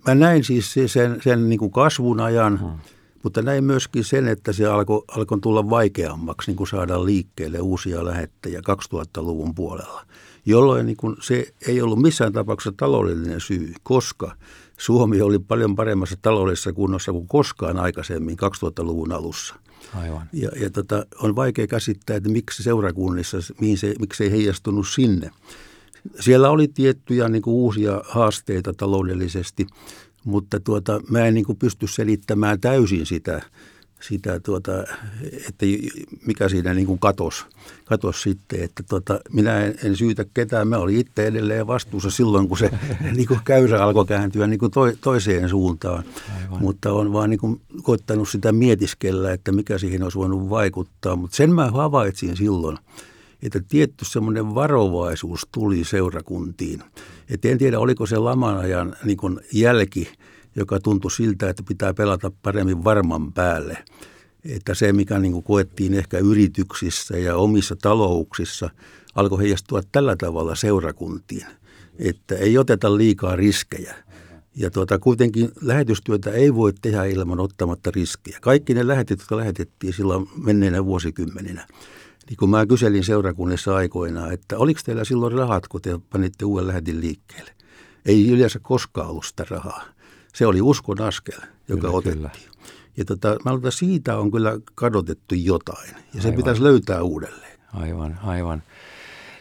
mä 0.07 0.15
näin 0.15 0.43
siis 0.43 0.73
sen, 0.73 1.21
sen 1.23 1.49
niin 1.49 1.59
kuin 1.59 1.71
kasvun 1.71 2.19
ajan, 2.19 2.59
hmm 2.59 2.96
mutta 3.23 3.41
näin 3.41 3.63
myöskin 3.63 4.03
sen, 4.03 4.27
että 4.27 4.53
se 4.53 4.65
alkoi 4.65 5.03
alko 5.07 5.37
tulla 5.37 5.69
vaikeammaksi 5.69 6.51
niin 6.51 6.57
kuin 6.57 6.67
saada 6.67 7.05
liikkeelle 7.05 7.59
uusia 7.59 8.05
lähettäjiä 8.05 8.59
2000-luvun 8.59 9.55
puolella, 9.55 10.05
jolloin 10.45 10.85
niin 10.85 10.97
kuin 10.97 11.15
se 11.19 11.47
ei 11.67 11.81
ollut 11.81 12.01
missään 12.01 12.33
tapauksessa 12.33 12.77
taloudellinen 12.77 13.41
syy, 13.41 13.73
koska 13.83 14.35
Suomi 14.77 15.21
oli 15.21 15.39
paljon 15.39 15.75
paremmassa 15.75 16.15
taloudellisessa 16.21 16.73
kunnossa 16.73 17.11
kuin 17.11 17.27
koskaan 17.27 17.79
aikaisemmin 17.79 18.37
2000-luvun 18.39 19.11
alussa. 19.11 19.55
Aivan. 19.93 20.29
Ja, 20.33 20.49
ja 20.61 20.69
tota, 20.69 21.05
on 21.21 21.35
vaikea 21.35 21.67
käsittää, 21.67 22.15
että 22.15 22.29
miksi 22.29 22.63
seurakunnissa, 22.63 23.37
mihin 23.61 23.77
se, 23.77 23.93
miksi 23.99 24.17
se 24.17 24.23
ei 24.23 24.31
heijastunut 24.31 24.87
sinne. 24.87 25.31
Siellä 26.19 26.49
oli 26.49 26.67
tiettyjä 26.67 27.29
niin 27.29 27.41
kuin 27.41 27.53
uusia 27.53 28.01
haasteita 28.05 28.73
taloudellisesti, 28.73 29.67
mutta 30.27 30.59
tuota, 30.59 31.01
mä 31.09 31.25
en 31.25 31.33
niin 31.33 31.45
kuin 31.45 31.57
pysty 31.57 31.87
selittämään 31.87 32.59
täysin 32.59 33.05
sitä, 33.05 33.41
sitä 34.01 34.39
tuota, 34.39 34.71
että 35.47 35.65
mikä 36.25 36.49
siinä 36.49 36.73
niin 36.73 36.87
kuin 36.87 36.99
katos, 36.99 37.45
katos 37.85 38.21
sitten, 38.21 38.63
että 38.63 38.83
tuota, 38.89 39.19
minä 39.33 39.65
en, 39.65 39.75
en, 39.83 39.95
syytä 39.95 40.25
ketään, 40.33 40.67
mä 40.67 40.77
olin 40.77 40.97
itse 40.97 41.27
edelleen 41.27 41.67
vastuussa 41.67 42.09
silloin, 42.09 42.47
kun 42.47 42.57
se 42.57 42.71
niin 43.15 43.27
kuin 43.27 43.39
käyrä 43.45 43.83
alkoi 43.83 44.05
kääntyä 44.05 44.47
niin 44.47 44.59
kuin 44.59 44.71
to, 44.71 44.81
toiseen 45.01 45.49
suuntaan, 45.49 46.03
Aivan. 46.43 46.61
mutta 46.61 46.93
on 46.93 47.13
vaan 47.13 47.29
niin 47.29 47.39
kuin 47.39 47.61
koittanut 47.83 48.29
sitä 48.29 48.51
mietiskellä, 48.51 49.33
että 49.33 49.51
mikä 49.51 49.77
siihen 49.77 50.03
olisi 50.03 50.17
voinut 50.17 50.49
vaikuttaa, 50.49 51.15
mutta 51.15 51.35
sen 51.35 51.53
mä 51.53 51.71
havaitsin 51.71 52.37
silloin, 52.37 52.77
että 53.41 53.59
tietty 53.67 54.05
semmoinen 54.05 54.55
varovaisuus 54.55 55.47
tuli 55.51 55.83
seurakuntiin. 55.83 56.83
Et 57.29 57.45
en 57.45 57.57
tiedä, 57.57 57.79
oliko 57.79 58.05
se 58.05 58.17
laman 58.17 58.57
ajan 58.57 58.95
niin 59.03 59.17
kuin 59.17 59.39
jälki, 59.53 60.13
joka 60.55 60.79
tuntui 60.79 61.11
siltä, 61.11 61.49
että 61.49 61.63
pitää 61.67 61.93
pelata 61.93 62.31
paremmin 62.41 62.83
varman 62.83 63.33
päälle. 63.33 63.77
Että 64.45 64.73
se, 64.73 64.93
mikä 64.93 65.19
niin 65.19 65.33
kuin 65.33 65.43
koettiin 65.43 65.93
ehkä 65.93 66.17
yrityksissä 66.17 67.17
ja 67.17 67.35
omissa 67.35 67.75
talouksissa, 67.81 68.69
alkoi 69.15 69.39
heijastua 69.39 69.81
tällä 69.91 70.15
tavalla 70.15 70.55
seurakuntiin. 70.55 71.45
Että 71.99 72.35
ei 72.35 72.57
oteta 72.57 72.97
liikaa 72.97 73.35
riskejä. 73.35 73.95
Ja 74.55 74.71
tuota, 74.71 74.99
kuitenkin 74.99 75.51
lähetystyötä 75.61 76.31
ei 76.31 76.55
voi 76.55 76.73
tehdä 76.81 77.05
ilman 77.05 77.39
ottamatta 77.39 77.91
riskejä. 77.95 78.37
Kaikki 78.41 78.73
ne 78.73 78.87
lähetit, 78.87 79.19
jotka 79.19 79.37
lähetettiin 79.37 79.93
silloin 79.93 80.29
menneenä 80.43 80.85
vuosikymmeninä, 80.85 81.67
niin 82.29 82.37
kun 82.37 82.49
mä 82.49 82.65
kyselin 82.65 83.03
seurakunnissa 83.03 83.75
aikoinaan, 83.75 84.31
että 84.31 84.57
oliko 84.57 84.79
teillä 84.85 85.03
silloin 85.03 85.33
rahat, 85.33 85.67
kun 85.67 85.81
te 85.81 85.99
panitte 86.09 86.45
uuden 86.45 86.67
lähetin 86.67 87.01
liikkeelle? 87.01 87.51
Ei 88.05 88.29
yleensä 88.29 88.59
koskaan 88.59 89.09
ollut 89.09 89.25
sitä 89.25 89.45
rahaa. 89.49 89.83
Se 90.33 90.45
oli 90.45 90.61
uskon 90.61 91.01
askel, 91.01 91.39
joka 91.67 91.81
kyllä, 91.81 91.93
otettiin. 91.93 92.31
Kyllä. 92.31 92.31
Ja 92.97 93.05
tota, 93.05 93.37
mä 93.45 93.53
luulen, 93.53 93.71
siitä 93.71 94.17
on 94.17 94.31
kyllä 94.31 94.59
kadotettu 94.75 95.35
jotain, 95.35 95.89
ja 96.13 96.21
se 96.21 96.27
aivan. 96.27 96.37
pitäisi 96.37 96.63
löytää 96.63 97.03
uudelleen. 97.03 97.59
Aivan, 97.73 98.19
aivan. 98.23 98.63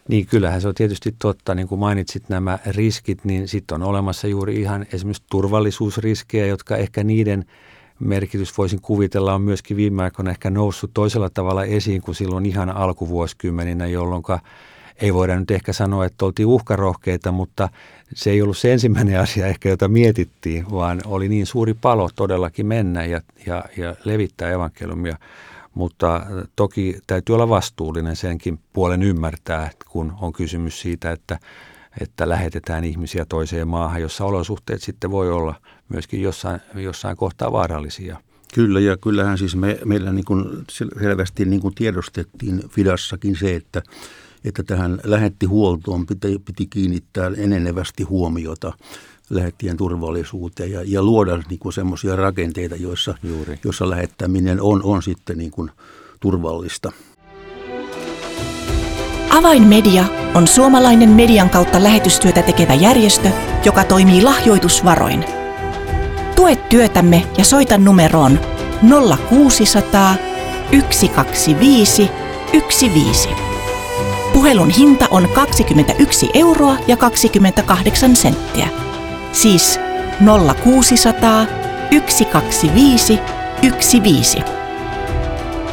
Niin 0.08 0.26
kyllähän 0.26 0.60
se 0.60 0.68
on 0.68 0.74
tietysti 0.74 1.14
totta, 1.18 1.54
niin 1.54 1.68
kuin 1.68 1.78
mainitsit 1.78 2.28
nämä 2.28 2.58
riskit, 2.66 3.24
niin 3.24 3.48
sitten 3.48 3.74
on 3.74 3.82
olemassa 3.82 4.26
juuri 4.26 4.60
ihan 4.60 4.86
esimerkiksi 4.92 5.22
turvallisuusriskejä, 5.30 6.46
jotka 6.46 6.76
ehkä 6.76 7.04
niiden– 7.04 7.44
merkitys 8.00 8.58
voisin 8.58 8.80
kuvitella 8.80 9.34
on 9.34 9.42
myöskin 9.42 9.76
viime 9.76 10.02
aikoina 10.02 10.30
ehkä 10.30 10.50
noussut 10.50 10.90
toisella 10.94 11.30
tavalla 11.30 11.64
esiin 11.64 12.02
kuin 12.02 12.14
silloin 12.14 12.46
ihan 12.46 12.70
alkuvuosikymmeninä, 12.70 13.86
jolloin 13.86 14.22
ei 15.00 15.14
voida 15.14 15.40
nyt 15.40 15.50
ehkä 15.50 15.72
sanoa, 15.72 16.04
että 16.04 16.24
oltiin 16.24 16.46
uhkarohkeita, 16.46 17.32
mutta 17.32 17.68
se 18.14 18.30
ei 18.30 18.42
ollut 18.42 18.58
se 18.58 18.72
ensimmäinen 18.72 19.20
asia 19.26 19.46
ehkä, 19.46 19.68
jota 19.68 19.88
mietittiin, 19.88 20.70
vaan 20.70 21.00
oli 21.04 21.28
niin 21.28 21.46
suuri 21.46 21.74
palo 21.74 22.10
todellakin 22.16 22.66
mennä 22.66 23.04
ja, 23.04 23.20
ja, 23.46 23.64
ja 23.76 23.94
levittää 24.04 24.50
evankeliumia. 24.50 25.16
Mutta 25.74 26.26
toki 26.56 26.98
täytyy 27.06 27.34
olla 27.34 27.48
vastuullinen 27.48 28.16
senkin 28.16 28.58
puolen 28.72 29.02
ymmärtää, 29.02 29.70
kun 29.88 30.12
on 30.20 30.32
kysymys 30.32 30.80
siitä, 30.80 31.10
että, 31.10 31.38
että 32.00 32.28
lähetetään 32.28 32.84
ihmisiä 32.84 33.26
toiseen 33.28 33.68
maahan, 33.68 34.02
jossa 34.02 34.24
olosuhteet 34.24 34.82
sitten 34.82 35.10
voi 35.10 35.32
olla– 35.32 35.54
myöskin 35.88 36.22
jossain, 36.22 36.60
jossain 36.74 37.16
kohtaa 37.16 37.52
vaarallisia. 37.52 38.20
Kyllä, 38.54 38.80
ja 38.80 38.96
kyllähän 38.96 39.38
siis 39.38 39.56
me, 39.56 39.78
meillä 39.84 40.12
niin 40.12 40.24
kuin 40.24 40.44
selvästi 41.00 41.44
niin 41.44 41.60
kuin 41.60 41.74
tiedostettiin 41.74 42.62
Fidassakin 42.68 43.36
se, 43.36 43.54
että, 43.54 43.82
että 44.44 44.62
tähän 44.62 45.00
lähettihuoltoon 45.04 46.06
piti, 46.06 46.38
piti 46.44 46.66
kiinnittää 46.66 47.30
enenevästi 47.36 48.02
huomiota 48.02 48.72
lähettien 49.30 49.76
turvallisuuteen 49.76 50.70
ja, 50.70 50.80
ja 50.84 51.02
luoda 51.02 51.36
niin 51.36 51.72
semmoisia 51.72 52.16
rakenteita, 52.16 52.76
joissa, 52.76 53.14
Juuri. 53.22 53.58
joissa 53.64 53.90
lähettäminen 53.90 54.60
on, 54.60 54.82
on 54.82 55.02
sitten 55.02 55.38
niin 55.38 55.50
kuin 55.50 55.70
turvallista. 56.20 56.92
Avainmedia 59.30 60.04
on 60.34 60.48
suomalainen 60.48 61.08
median 61.10 61.50
kautta 61.50 61.82
lähetystyötä 61.82 62.42
tekevä 62.42 62.74
järjestö, 62.74 63.28
joka 63.64 63.84
toimii 63.84 64.22
lahjoitusvaroin– 64.22 65.24
Tue 66.36 66.56
työtämme 66.56 67.26
ja 67.38 67.44
soita 67.44 67.78
numeroon 67.78 68.40
0600 69.28 70.14
125 70.90 72.10
15. 72.52 73.28
Puhelun 74.32 74.70
hinta 74.70 75.06
on 75.10 75.28
21 75.34 76.30
euroa 76.34 76.76
ja 76.86 76.96
28 76.96 78.16
senttiä. 78.16 78.68
Siis 79.32 79.80
0600 80.64 81.46
125 82.08 83.18
15. 84.02 84.42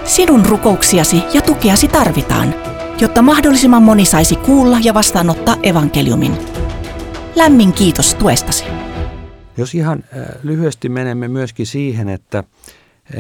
Sinun 0.05 0.45
rukouksiasi 0.45 1.23
ja 1.33 1.41
tukeasi 1.41 1.87
tarvitaan, 1.87 2.55
jotta 3.01 3.21
mahdollisimman 3.21 3.83
moni 3.83 4.05
saisi 4.05 4.35
kuulla 4.35 4.77
ja 4.83 4.93
vastaanottaa 4.93 5.55
evankeliumin. 5.63 6.37
Lämmin 7.35 7.73
kiitos 7.73 8.15
tuestasi. 8.15 8.65
Jos 9.57 9.75
ihan 9.75 10.03
äh, 10.17 10.25
lyhyesti 10.43 10.89
menemme 10.89 11.27
myöskin 11.27 11.65
siihen, 11.65 12.09
että 12.09 12.37
äh, 12.37 12.45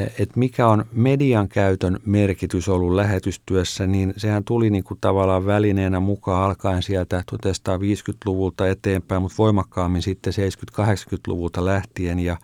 että 0.05 0.39
mikä 0.39 0.67
on 0.67 0.85
median 0.91 1.49
käytön 1.49 1.99
merkitys 2.05 2.69
ollut 2.69 2.95
lähetystyössä, 2.95 3.87
niin 3.87 4.13
sehän 4.17 4.43
tuli 4.43 4.69
niin 4.69 4.83
kuin 4.83 4.97
tavallaan 5.01 5.45
välineenä 5.45 5.99
mukaan 5.99 6.43
alkaen 6.43 6.83
sieltä 6.83 7.23
1950-luvulta 7.31 8.67
eteenpäin, 8.67 9.21
mutta 9.21 9.37
voimakkaammin 9.37 10.01
sitten 10.01 10.33
70-80-luvulta 10.33 11.65
lähtien 11.65 12.19
ja, 12.19 12.37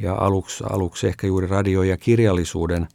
ja 0.00 0.14
aluksi, 0.14 0.64
aluksi 0.70 1.06
ehkä 1.06 1.26
juuri 1.26 1.46
radio- 1.46 1.82
ja 1.82 1.96
kirjallisuuden 1.96 2.88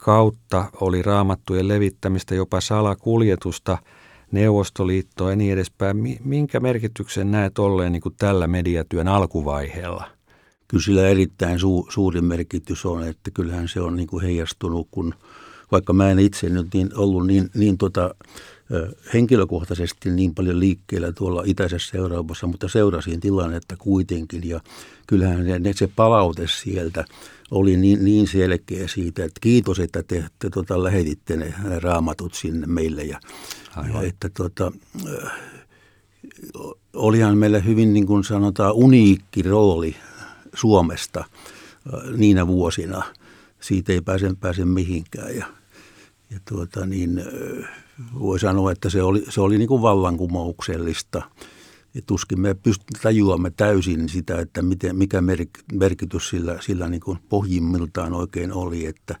kautta 0.00 0.64
oli 0.80 1.02
raamattujen 1.02 1.68
levittämistä, 1.68 2.34
jopa 2.34 2.60
salakuljetusta– 2.60 3.78
Neuvostoliittoa 4.32 5.30
ja 5.30 5.36
niin 5.36 5.52
edespäin. 5.52 6.18
Minkä 6.24 6.60
merkityksen 6.60 7.30
näet 7.30 7.58
olleen 7.58 7.92
niin 7.92 8.02
kuin 8.02 8.14
tällä 8.18 8.46
mediatyön 8.46 9.08
alkuvaiheella? 9.08 10.04
Kyllä 10.68 10.84
sillä 10.84 11.08
erittäin 11.08 11.58
su- 11.58 11.92
suuri 11.92 12.20
merkitys 12.20 12.86
on, 12.86 13.08
että 13.08 13.30
kyllähän 13.30 13.68
se 13.68 13.80
on 13.80 13.96
niin 13.96 14.06
kuin 14.06 14.22
heijastunut, 14.22 14.88
kun 14.90 15.14
vaikka 15.72 15.92
mä 15.92 16.10
en 16.10 16.18
itse 16.18 16.48
nyt 16.48 16.66
niin, 16.74 16.90
ollut 16.96 17.26
niin, 17.26 17.50
niin 17.54 17.78
tota, 17.78 18.14
henkilökohtaisesti 19.14 20.10
niin 20.10 20.34
paljon 20.34 20.60
liikkeellä 20.60 21.12
tuolla 21.12 21.42
itäisessä 21.46 21.98
Euroopassa, 21.98 22.46
mutta 22.46 22.68
seurasin 22.68 23.20
tilannetta 23.20 23.76
kuitenkin 23.76 24.48
ja 24.48 24.60
kyllähän 25.06 25.46
se, 25.46 25.72
se 25.74 25.88
palaute 25.96 26.46
sieltä 26.46 27.04
oli 27.50 27.76
niin, 27.76 28.04
niin 28.04 28.26
selkeä 28.26 28.88
siitä, 28.88 29.24
että 29.24 29.40
kiitos, 29.40 29.78
että 29.78 30.02
te, 30.02 30.24
te 30.38 30.50
tota, 30.50 30.82
lähetitte 30.82 31.36
ne 31.36 31.54
raamatut 31.80 32.34
sinne 32.34 32.66
meille 32.66 33.02
ja, 33.04 33.20
ja 33.94 34.02
että 34.02 34.28
tota, 34.28 34.72
olihan 36.92 37.38
meillä 37.38 37.58
hyvin 37.58 37.92
niin 37.92 38.06
kuin 38.06 38.24
sanotaan 38.24 38.74
uniikki 38.74 39.42
rooli 39.42 39.96
Suomesta 40.54 41.24
niinä 42.16 42.46
vuosina. 42.46 43.02
Siitä 43.60 43.92
ei 43.92 44.00
pääse, 44.00 44.34
pääse 44.40 44.64
mihinkään 44.64 45.36
ja, 45.36 45.46
ja 46.30 46.40
tuota 46.48 46.86
niin, 46.86 47.22
voi 48.18 48.40
sanoa, 48.40 48.72
että 48.72 48.90
se 48.90 49.02
oli, 49.02 49.24
se 49.28 49.40
oli 49.40 49.58
niin 49.58 49.68
kuin 49.68 49.82
vallankumouksellista. 49.82 51.22
Ja 51.94 52.02
tuskin 52.06 52.40
me 52.40 52.54
pystymme 52.54 52.98
tajuamme 53.02 53.50
täysin 53.50 54.08
sitä, 54.08 54.40
että 54.40 54.62
miten, 54.62 54.96
mikä 54.96 55.22
merkitys 55.72 56.28
sillä, 56.28 56.58
sillä 56.60 56.88
niin 56.88 57.00
kuin 57.00 57.18
pohjimmiltaan 57.28 58.12
oikein 58.12 58.52
oli, 58.52 58.86
että, 58.86 59.16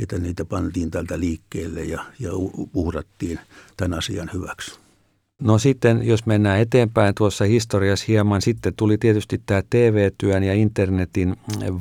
että 0.00 0.18
niitä 0.18 0.44
pantiin 0.44 0.90
tältä 0.90 1.20
liikkeelle 1.20 1.84
ja, 1.84 2.04
ja 2.18 2.30
uhrattiin 2.74 3.38
tämän 3.76 3.98
asian 3.98 4.30
hyväksi. 4.34 4.78
No 5.40 5.58
sitten, 5.58 6.06
jos 6.06 6.26
mennään 6.26 6.60
eteenpäin 6.60 7.14
tuossa 7.14 7.44
historiassa 7.44 8.04
hieman, 8.08 8.42
sitten 8.42 8.74
tuli 8.74 8.98
tietysti 8.98 9.40
tämä 9.46 9.62
TV-työn 9.70 10.42
ja 10.42 10.54
internetin 10.54 11.36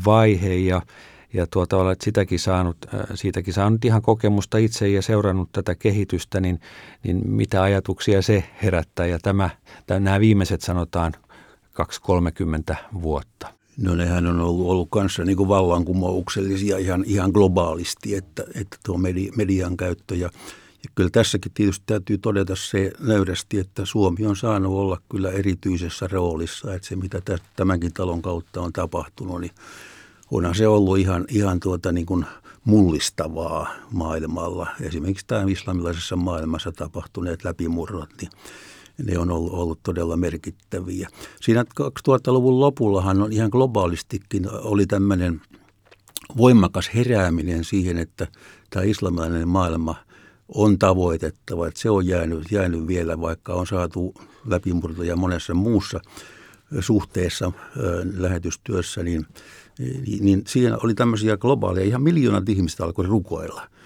vaihe 0.06 0.54
ja, 0.54 0.82
ja 1.34 1.48
tuota, 1.48 1.78
olet 1.78 2.02
sitäkin 2.02 2.40
saanut, 2.40 2.78
äh, 2.94 3.02
siitäkin 3.14 3.54
saanut 3.54 3.86
ihan 3.86 4.02
kokemusta 4.02 4.58
itse 4.58 4.90
ja 4.90 5.02
seurannut 5.02 5.50
tätä 5.52 5.76
kehitystä, 5.76 6.40
niin, 6.40 6.60
niin 7.04 7.22
mitä 7.30 7.64
ajatuksia 7.64 8.22
se 8.22 8.44
herättää 8.64 9.06
ja 9.06 9.20
tämä, 9.20 9.50
tämä 9.88 10.00
nämä 10.00 10.20
viimeiset 10.20 10.62
sanotaan 10.62 11.14
2-30 12.72 12.76
vuotta? 13.02 13.54
No 13.78 13.96
nehän 13.96 14.28
on 14.28 14.40
ollut, 14.40 14.68
ollut 14.68 14.88
kanssa 14.92 15.26
niin 15.26 15.38
kuin 15.38 15.50
vallankumouksellisia 15.50 16.78
ihan, 16.78 17.04
ihan 17.08 17.32
globaalisti, 17.32 18.16
että, 18.16 18.44
että 18.56 18.78
tuo 18.86 18.98
median 19.36 19.78
käyttö 19.78 20.16
ja 20.16 20.30
ja 20.84 20.90
kyllä 20.96 21.10
tässäkin 21.10 21.52
tietysti 21.54 21.84
täytyy 21.86 22.18
todeta 22.18 22.56
se 22.56 22.92
nöyrästi, 23.00 23.60
että 23.60 23.86
Suomi 23.86 24.26
on 24.26 24.36
saanut 24.36 24.74
olla 24.74 25.02
kyllä 25.12 25.32
erityisessä 25.32 26.08
roolissa, 26.08 26.74
että 26.74 26.88
se 26.88 26.96
mitä 26.96 27.22
tämänkin 27.56 27.94
talon 27.94 28.22
kautta 28.22 28.62
on 28.62 28.74
tapahtunut, 28.74 29.42
niin 29.42 29.52
onhan 30.32 30.56
se 30.56 30.68
ollut 30.68 30.98
ihan, 30.98 31.26
ihan 31.30 31.60
tuota 31.60 31.92
niin 31.92 32.06
kuin 32.06 32.26
mullistavaa 32.66 33.68
maailmalla. 33.92 34.68
Esimerkiksi 34.82 35.28
tämä 35.28 35.46
islamilaisessa 35.48 36.16
maailmassa 36.16 36.72
tapahtuneet 36.72 37.44
läpimurrot, 37.44 38.10
niin 38.22 38.32
ne 38.98 39.18
on 39.18 39.32
ollut, 39.32 39.54
ollut 39.54 39.80
todella 39.84 40.18
merkittäviä. 40.18 41.10
Siinä 41.42 41.66
2000-luvun 41.82 42.60
lopullahan 42.60 43.22
on 43.22 43.34
ihan 43.34 43.50
globaalistikin 43.50 44.50
oli 44.52 44.86
tämmöinen 44.86 45.42
voimakas 46.38 46.90
herääminen 46.96 47.64
siihen, 47.64 47.98
että 47.98 48.28
tämä 48.70 48.86
islamilainen 48.86 49.48
maailma– 49.48 49.96
on 50.56 50.80
tavoitettava. 50.80 51.68
Että 51.68 51.80
se 51.80 51.90
on 51.90 52.08
jäänyt, 52.08 52.52
jäänyt 52.52 52.88
vielä, 52.88 53.22
vaikka 53.22 53.54
on 53.54 53.68
saatu 53.68 54.14
läpimurtoja 54.46 55.16
monessa 55.16 55.54
muussa 55.54 56.00
suhteessa 56.80 57.52
lähetystyössä, 58.18 59.04
niin, 59.04 59.26
niin, 60.20 60.44
siinä 60.48 60.78
oli 60.84 60.94
tämmöisiä 60.94 61.38
globaaleja, 61.38 61.86
ihan 61.86 62.02
miljoonat 62.02 62.50
ihmistä 62.50 62.84
alkoi 62.84 63.06
rukoilla– 63.06 63.62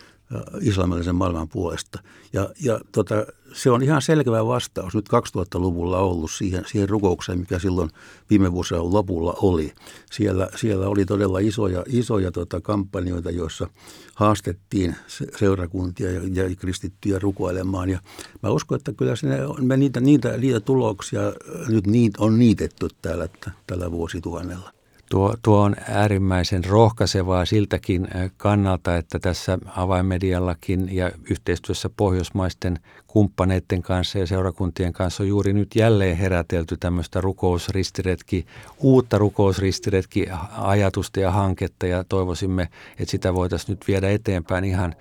islamillisen 0.62 1.16
maailman 1.16 1.50
puolesta. 1.50 2.00
Ja, 2.34 2.50
ja 2.64 2.80
tota, 2.92 3.16
se 3.54 3.72
on 3.72 3.84
ihan 3.84 4.02
selkeä 4.02 4.46
vastaus 4.46 4.96
nyt 4.96 5.10
2000-luvulla 5.10 5.98
ollut 5.98 6.32
siihen, 6.32 6.64
siihen 6.68 6.90
rukoukseen, 6.90 7.40
mikä 7.40 7.60
silloin 7.60 7.90
viime 8.30 8.52
vuosien 8.52 8.94
lopulla 8.94 9.38
oli. 9.42 9.74
Siellä, 10.12 10.50
siellä 10.56 10.88
oli 10.88 11.06
todella 11.06 11.40
isoja, 11.40 11.84
isoja 11.88 12.32
tota, 12.32 12.62
kampanjoita, 12.62 13.32
joissa 13.32 13.68
haastettiin 14.16 14.96
seurakuntia 15.38 16.12
ja, 16.12 16.22
ja 16.34 16.56
kristittyjä 16.56 17.20
rukoilemaan. 17.20 17.90
Ja 17.90 18.00
mä 18.44 18.50
uskon, 18.50 18.76
että 18.76 18.94
kyllä 18.94 19.16
sinne, 19.16 19.38
me 19.62 19.78
niitä, 19.78 20.00
niitä, 20.00 20.38
niitä 20.38 20.60
tuloksia 20.60 21.22
nyt 21.68 21.88
niit, 21.88 22.14
on 22.18 22.40
niitetty 22.40 22.88
täällä, 23.02 23.28
tällä 23.68 23.92
vuosituhannella. 23.92 24.72
Tuo, 25.14 25.36
tuo 25.42 25.60
on 25.60 25.76
äärimmäisen 25.90 26.66
rohkaisevaa 26.66 27.46
siltäkin 27.46 28.08
kannalta, 28.38 28.98
että 28.98 29.20
tässä 29.20 29.58
avainmediallakin 29.76 30.96
ja 30.96 31.12
yhteistyössä 31.30 31.90
pohjoismaisten 31.98 32.80
kumppaneiden 33.08 33.82
kanssa 33.82 34.20
ja 34.20 34.28
seurakuntien 34.28 34.94
kanssa 34.94 35.24
on 35.24 35.30
juuri 35.30 35.54
nyt 35.54 35.76
jälleen 35.76 36.18
herätelty 36.18 36.78
tämmöistä 36.78 37.22
rukousristiretki, 37.22 38.46
uutta 38.80 39.18
rukousristiretki 39.18 40.28
ajatusta 40.58 41.20
ja 41.20 41.32
hanketta 41.32 41.88
ja 41.88 42.04
toivoisimme, 42.04 42.70
että 43.00 43.12
sitä 43.12 43.34
voitaisiin 43.34 43.70
nyt 43.70 43.88
viedä 43.88 44.10
eteenpäin 44.10 44.64
ihan, 44.64 44.96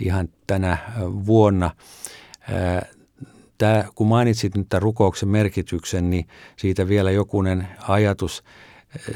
ihan 0.00 0.28
tänä 0.46 0.78
vuonna. 1.26 1.70
Tämä, 3.58 3.84
kun 3.94 4.06
mainitsit 4.06 4.56
nyt 4.56 4.68
tämän 4.68 4.82
rukouksen 4.82 5.28
merkityksen, 5.28 6.10
niin 6.10 6.26
siitä 6.56 6.88
vielä 6.88 7.10
jokunen 7.10 7.68
ajatus– 7.88 8.42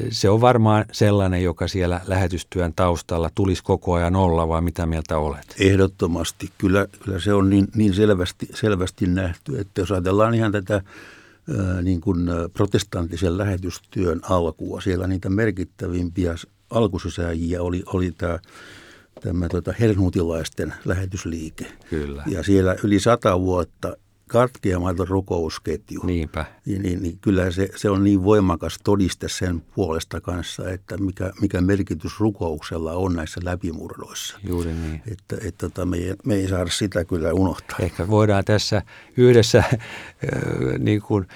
se 0.09 0.29
on 0.29 0.41
varmaan 0.41 0.85
sellainen, 0.91 1.43
joka 1.43 1.67
siellä 1.67 2.01
lähetystyön 2.07 2.73
taustalla 2.75 3.29
tulisi 3.35 3.63
koko 3.63 3.93
ajan 3.93 4.15
olla, 4.15 4.47
vai 4.47 4.61
mitä 4.61 4.85
mieltä 4.85 5.17
olet? 5.17 5.55
Ehdottomasti. 5.59 6.49
Kyllä, 6.57 6.87
kyllä 7.03 7.19
se 7.19 7.33
on 7.33 7.49
niin, 7.49 7.67
niin 7.75 7.93
selvästi, 7.93 8.47
selvästi 8.53 9.07
nähty, 9.07 9.59
että 9.59 9.81
jos 9.81 9.91
ajatellaan 9.91 10.33
ihan 10.33 10.51
tätä 10.51 10.81
niin 11.81 12.01
kuin 12.01 12.19
protestanttisen 12.53 13.37
lähetystyön 13.37 14.19
alkua, 14.23 14.81
siellä 14.81 15.07
niitä 15.07 15.29
merkittävimpiä 15.29 16.35
alkusysääjiä 16.69 17.61
oli, 17.61 17.83
oli 17.85 18.11
tämä 18.11 18.39
tämä 19.21 19.49
tota, 19.49 19.73
hernutilaisten 19.79 20.73
lähetysliike. 20.85 21.65
Kyllä. 21.89 22.23
Ja 22.27 22.43
siellä 22.43 22.75
yli 22.83 22.99
sata 22.99 23.39
vuotta 23.39 23.97
katkeamaton 24.31 25.07
rukousketju. 25.07 26.01
Niinpä. 26.03 26.45
Niin, 26.65 26.81
niin, 26.81 27.03
niin 27.03 27.17
kyllä 27.21 27.51
se, 27.51 27.69
se 27.75 27.89
on 27.89 28.03
niin 28.03 28.23
voimakas 28.23 28.79
todiste 28.83 29.29
sen 29.29 29.61
puolesta 29.61 30.21
kanssa, 30.21 30.69
että 30.69 30.97
mikä, 30.97 31.31
mikä 31.41 31.61
merkitys 31.61 32.19
rukouksella 32.19 32.93
on 32.93 33.13
näissä 33.13 33.41
läpimurroissa. 33.43 34.37
Juuri 34.47 34.73
niin. 34.73 35.01
Että, 35.11 35.35
että 35.47 35.69
tota, 35.69 35.85
me, 35.85 35.97
ei, 35.97 36.13
me 36.25 36.35
ei 36.35 36.47
saada 36.47 36.69
sitä 36.69 37.05
kyllä 37.05 37.33
unohtaa. 37.33 37.77
Ehkä 37.79 38.07
voidaan 38.07 38.45
tässä 38.45 38.81
yhdessä 39.17 39.57
äh, 39.57 39.73
niin 40.79 41.01
kuin, 41.01 41.27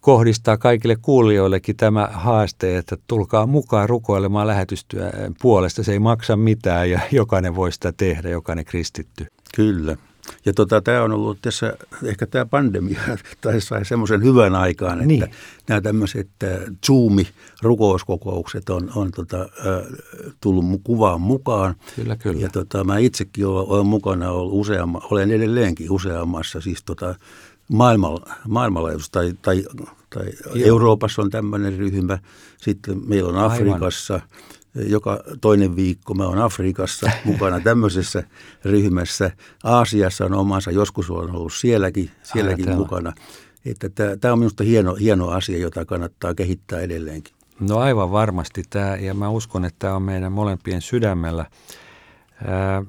kohdistaa 0.00 0.56
kaikille 0.56 0.96
kuulijoillekin 1.02 1.76
tämä 1.76 2.08
haaste, 2.12 2.76
että 2.76 2.96
tulkaa 3.06 3.46
mukaan 3.46 3.88
rukoilemaan 3.88 4.46
lähetystyön 4.46 5.34
puolesta. 5.42 5.82
Se 5.82 5.92
ei 5.92 5.98
maksa 5.98 6.36
mitään 6.36 6.90
ja 6.90 7.00
jokainen 7.12 7.56
voi 7.56 7.72
sitä 7.72 7.92
tehdä, 7.92 8.28
jokainen 8.28 8.64
kristitty. 8.64 9.26
Kyllä. 9.56 9.96
Ja 10.44 10.52
tota, 10.52 10.80
tämä 10.80 11.02
on 11.02 11.12
ollut 11.12 11.38
tässä, 11.42 11.76
ehkä 12.04 12.26
tämä 12.26 12.46
pandemia 12.46 13.00
tai 13.40 13.60
sai 13.60 13.84
semmoisen 13.84 14.22
hyvän 14.22 14.54
aikaan, 14.54 14.92
että 14.92 15.06
niin. 15.06 15.30
nämä 15.68 15.80
tämmöiset 15.80 16.28
Zoom-rukouskokoukset 16.86 18.70
on, 18.70 18.90
on 18.94 19.10
tota, 19.10 19.48
tullut 20.40 20.64
kuvaan 20.84 21.20
mukaan. 21.20 21.74
Kyllä, 21.96 22.16
kyllä. 22.16 22.40
Ja 22.40 22.48
tota, 22.48 22.84
mä 22.84 22.98
itsekin 22.98 23.46
olen, 23.46 23.68
olen 23.68 23.86
mukana 23.86 24.30
ollut 24.30 24.60
useamma, 24.60 25.00
olen 25.10 25.30
edelleenkin 25.30 25.90
useammassa 25.90 26.60
siis 26.60 26.82
tota, 26.84 27.14
maailmalla, 27.72 28.34
maailmanlaajuisesti 28.48 29.12
tai, 29.12 29.32
tai, 29.42 29.64
tai 30.10 30.32
Euroopassa 30.64 31.22
on 31.22 31.30
tämmöinen 31.30 31.78
ryhmä, 31.78 32.18
sitten 32.58 33.02
meillä 33.06 33.28
on 33.28 33.38
Afrikassa. 33.38 34.14
Aivan 34.14 34.28
joka 34.74 35.20
toinen 35.40 35.76
viikko 35.76 36.14
mä 36.14 36.26
oon 36.26 36.38
Afrikassa 36.38 37.10
mukana 37.24 37.60
tämmöisessä 37.60 38.22
ryhmässä. 38.64 39.30
Aasiassa 39.64 40.24
on 40.24 40.34
omansa, 40.34 40.70
joskus 40.70 41.10
on 41.10 41.36
ollut 41.36 41.52
sielläkin, 41.52 42.10
sielläkin 42.22 42.64
Ajatella. 42.64 42.78
mukana. 42.78 43.12
Että 43.64 43.90
tämä 44.20 44.32
on 44.32 44.38
minusta 44.38 44.64
hieno, 44.64 44.94
hieno 44.94 45.28
asia, 45.28 45.58
jota 45.58 45.84
kannattaa 45.84 46.34
kehittää 46.34 46.80
edelleenkin. 46.80 47.34
No 47.60 47.78
aivan 47.78 48.12
varmasti 48.12 48.62
tämä, 48.70 48.96
ja 48.96 49.14
mä 49.14 49.28
uskon, 49.28 49.64
että 49.64 49.78
tämä 49.78 49.96
on 49.96 50.02
meidän 50.02 50.32
molempien 50.32 50.82
sydämellä. 50.82 51.46
Ää, 52.46 52.84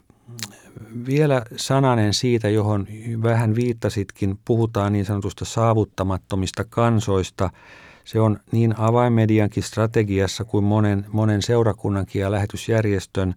vielä 1.05 1.41
sananen 1.55 2.13
siitä, 2.13 2.49
johon 2.49 2.87
vähän 3.23 3.55
viittasitkin, 3.55 4.39
puhutaan 4.45 4.93
niin 4.93 5.05
sanotusta 5.05 5.45
saavuttamattomista 5.45 6.65
kansoista– 6.69 7.49
se 8.05 8.19
on 8.19 8.39
niin 8.51 8.75
avainmediankin 8.77 9.63
strategiassa 9.63 10.43
kuin 10.43 10.63
monen, 10.63 11.05
monen 11.11 11.41
seurakunnankin 11.41 12.21
ja 12.21 12.31
lähetysjärjestön. 12.31 13.35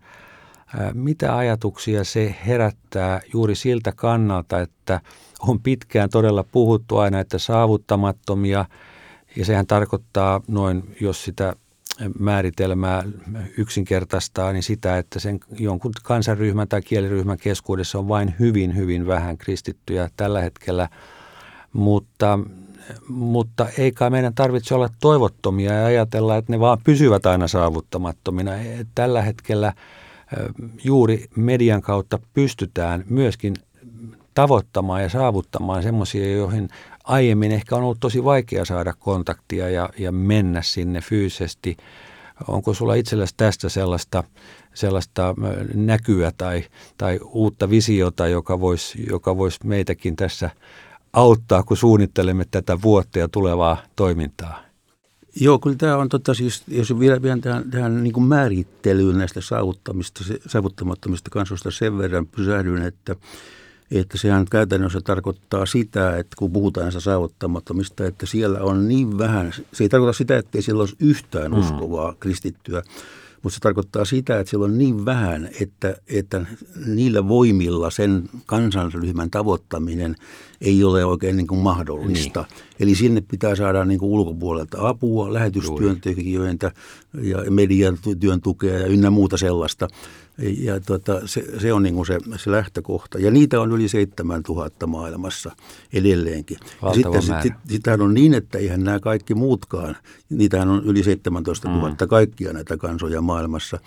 Mitä 0.94 1.36
ajatuksia 1.36 2.04
se 2.04 2.34
herättää 2.46 3.20
juuri 3.32 3.54
siltä 3.54 3.92
kannalta, 3.96 4.60
että 4.60 5.00
on 5.40 5.60
pitkään 5.60 6.10
todella 6.10 6.44
puhuttu 6.44 6.98
aina, 6.98 7.20
että 7.20 7.38
saavuttamattomia, 7.38 8.64
ja 9.36 9.44
sehän 9.44 9.66
tarkoittaa 9.66 10.40
noin, 10.48 10.96
jos 11.00 11.24
sitä 11.24 11.56
määritelmää 12.18 13.02
yksinkertaistaa, 13.58 14.52
niin 14.52 14.62
sitä, 14.62 14.98
että 14.98 15.20
sen 15.20 15.40
jonkun 15.58 15.92
kansanryhmän 16.02 16.68
tai 16.68 16.82
kieliryhmän 16.82 17.38
keskuudessa 17.38 17.98
on 17.98 18.08
vain 18.08 18.34
hyvin, 18.38 18.76
hyvin 18.76 19.06
vähän 19.06 19.38
kristittyjä 19.38 20.10
tällä 20.16 20.40
hetkellä. 20.40 20.88
Mutta 21.72 22.38
mutta 23.08 23.66
ei 23.78 23.92
kai 23.92 24.10
meidän 24.10 24.34
tarvitse 24.34 24.74
olla 24.74 24.88
toivottomia 25.00 25.72
ja 25.72 25.86
ajatella, 25.86 26.36
että 26.36 26.52
ne 26.52 26.60
vaan 26.60 26.78
pysyvät 26.84 27.26
aina 27.26 27.48
saavuttamattomina. 27.48 28.50
Tällä 28.94 29.22
hetkellä 29.22 29.72
juuri 30.84 31.26
median 31.36 31.82
kautta 31.82 32.18
pystytään 32.34 33.04
myöskin 33.10 33.54
tavoittamaan 34.34 35.02
ja 35.02 35.08
saavuttamaan 35.08 35.82
semmoisia, 35.82 36.32
joihin 36.32 36.68
aiemmin 37.04 37.52
ehkä 37.52 37.76
on 37.76 37.82
ollut 37.82 38.00
tosi 38.00 38.24
vaikea 38.24 38.64
saada 38.64 38.94
kontaktia 38.98 39.70
ja, 39.70 39.88
ja 39.98 40.12
mennä 40.12 40.62
sinne 40.62 41.00
fyysisesti. 41.00 41.76
Onko 42.48 42.74
sulla 42.74 42.94
itsellesi 42.94 43.34
tästä 43.36 43.68
sellaista, 43.68 44.24
sellaista 44.74 45.34
näkyä 45.74 46.32
tai, 46.36 46.64
tai 46.98 47.20
uutta 47.22 47.70
visiota, 47.70 48.28
joka 48.28 48.60
voisi 48.60 49.06
joka 49.10 49.36
vois 49.36 49.64
meitäkin 49.64 50.16
tässä 50.16 50.50
auttaa, 51.14 51.62
kun 51.62 51.76
suunnittelemme 51.76 52.44
tätä 52.50 52.82
vuotta 52.82 53.18
ja 53.18 53.28
tulevaa 53.28 53.76
toimintaa? 53.96 54.64
Joo, 55.40 55.58
kyllä 55.58 55.76
tämä 55.76 55.96
on, 55.96 56.08
tota, 56.08 56.34
siis, 56.34 56.62
jos 56.68 56.98
vielä, 56.98 57.22
vielä 57.22 57.38
tähän, 57.40 57.70
tähän 57.70 58.02
niin 58.02 58.12
kuin 58.12 58.24
määrittelyyn 58.24 59.18
näistä 59.18 59.40
saavuttamista, 59.40 60.24
saavuttamattomista 60.46 61.30
kansoista 61.30 61.70
sen 61.70 61.98
verran 61.98 62.26
pysähdyn, 62.26 62.82
että, 62.82 63.16
että 63.90 64.18
sehän 64.18 64.46
käytännössä 64.50 65.00
tarkoittaa 65.00 65.66
sitä, 65.66 66.16
että 66.16 66.36
kun 66.38 66.52
puhutaan 66.52 66.92
saavuttamattomista, 66.92 68.06
että 68.06 68.26
siellä 68.26 68.60
on 68.60 68.88
niin 68.88 69.18
vähän, 69.18 69.54
se 69.72 69.84
ei 69.84 69.88
tarkoita 69.88 70.12
sitä, 70.12 70.38
että 70.38 70.58
ei 70.58 70.62
siellä 70.62 70.80
olisi 70.80 70.96
yhtään 71.00 71.50
mm. 71.50 71.58
uskovaa 71.58 72.10
mm. 72.10 72.16
kristittyä, 72.20 72.82
mutta 73.44 73.54
se 73.54 73.60
tarkoittaa 73.60 74.04
sitä, 74.04 74.40
että 74.40 74.50
siellä 74.50 74.64
on 74.64 74.78
niin 74.78 75.04
vähän, 75.04 75.48
että, 75.60 75.96
että 76.06 76.46
niillä 76.86 77.28
voimilla 77.28 77.90
sen 77.90 78.28
kansanryhmän 78.46 79.30
tavoittaminen 79.30 80.14
ei 80.60 80.84
ole 80.84 81.04
oikein 81.04 81.36
niin 81.36 81.46
kuin 81.46 81.60
mahdollista. 81.60 82.44
Niin. 82.50 82.62
Eli 82.80 82.94
sinne 82.94 83.20
pitää 83.20 83.56
saada 83.56 83.84
niin 83.84 84.00
kuin 84.00 84.10
ulkopuolelta 84.10 84.88
apua, 84.88 85.32
lähetystyöntekijöiltä 85.32 86.72
ja 87.22 87.50
median 87.50 87.98
työn 88.20 88.40
tukea 88.40 88.78
ja 88.78 88.86
ynnä 88.86 89.10
muuta 89.10 89.36
sellaista. 89.36 89.88
Ja 90.38 90.80
tuota, 90.80 91.20
se, 91.26 91.44
se 91.60 91.72
on 91.72 91.82
niin 91.82 91.94
kuin 91.94 92.06
se, 92.06 92.18
se 92.36 92.50
lähtökohta. 92.50 93.18
Ja 93.18 93.30
niitä 93.30 93.60
on 93.60 93.72
yli 93.72 93.88
7000 93.88 94.86
maailmassa 94.86 95.50
edelleenkin. 95.92 96.58
Valtava 96.82 97.14
ja 97.14 97.20
sitten 97.20 97.42
sit, 97.42 97.52
sitähän 97.68 98.00
on 98.00 98.14
niin, 98.14 98.34
että 98.34 98.58
eihän 98.58 98.84
nämä 98.84 99.00
kaikki 99.00 99.34
muutkaan, 99.34 99.96
niitähän 100.30 100.68
on 100.68 100.82
yli 100.84 101.04
17 101.04 101.68
000 101.68 101.88
mm. 101.88 101.96
kaikkia 102.08 102.52
näitä 102.52 102.76
kansoja 102.76 103.20
maailmassa 103.20 103.78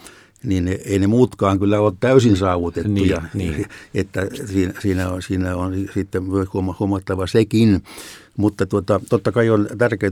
niin 0.43 0.65
ne, 0.65 0.71
ei 0.71 0.99
ne 0.99 1.07
muutkaan 1.07 1.60
kyllä 1.60 1.79
ole 1.79 1.93
täysin 1.99 2.38
saavutettuja. 2.38 3.21
Niin, 3.33 3.51
niin. 3.51 3.65
Että 3.93 4.27
siinä, 4.45 4.73
siinä, 4.79 5.10
on, 5.10 5.21
siinä 5.21 5.55
on 5.55 5.73
sitten 5.93 6.23
myös 6.23 6.47
huomattava 6.79 7.27
sekin. 7.27 7.83
Mutta 8.38 8.65
tuota, 8.65 9.01
totta 9.10 9.31
kai 9.31 9.49
on 9.49 9.67
tärkeää 9.77 10.12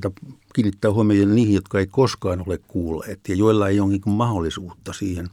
kiinnittää 0.54 0.92
huomioon 0.92 1.36
niihin, 1.36 1.56
jotka 1.56 1.80
ei 1.80 1.88
koskaan 1.88 2.44
ole 2.48 2.60
kuulleet 2.68 3.20
ja 3.28 3.36
joilla 3.36 3.70
ei 3.70 3.80
ole 3.80 3.90
niin 3.90 4.02
mahdollisuutta 4.06 4.94
siihen. 4.94 5.30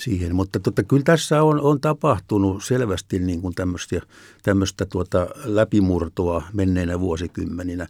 Siihen. 0.00 0.34
Mutta 0.34 0.60
tuota, 0.60 0.82
kyllä 0.82 1.02
tässä 1.02 1.42
on, 1.42 1.60
on 1.60 1.80
tapahtunut 1.80 2.64
selvästi 2.64 3.18
niin 3.18 3.40
kuin 3.42 3.54
tämmöistä, 3.54 4.00
tämmöistä 4.42 4.86
tuota 4.86 5.26
läpimurtoa 5.44 6.42
menneinä 6.52 7.00
vuosikymmeninä. 7.00 7.86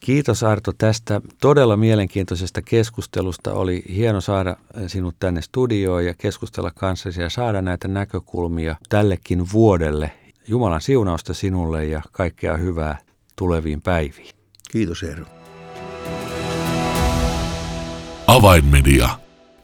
Kiitos 0.00 0.42
Arto 0.42 0.72
tästä 0.78 1.20
todella 1.40 1.76
mielenkiintoisesta 1.76 2.62
keskustelusta. 2.62 3.52
Oli 3.52 3.84
hieno 3.88 4.20
saada 4.20 4.56
sinut 4.86 5.16
tänne 5.18 5.42
studioon 5.42 6.04
ja 6.04 6.14
keskustella 6.14 6.70
kanssasi 6.70 7.22
ja 7.22 7.30
saada 7.30 7.62
näitä 7.62 7.88
näkökulmia 7.88 8.76
tällekin 8.88 9.52
vuodelle. 9.52 10.12
Jumalan 10.48 10.80
siunausta 10.80 11.34
sinulle 11.34 11.86
ja 11.86 12.02
kaikkea 12.12 12.56
hyvää 12.56 12.98
tuleviin 13.36 13.82
päiviin. 13.82 14.30
Kiitos 14.70 15.02
Eero. 15.02 15.24
Avainmedia. 18.26 19.08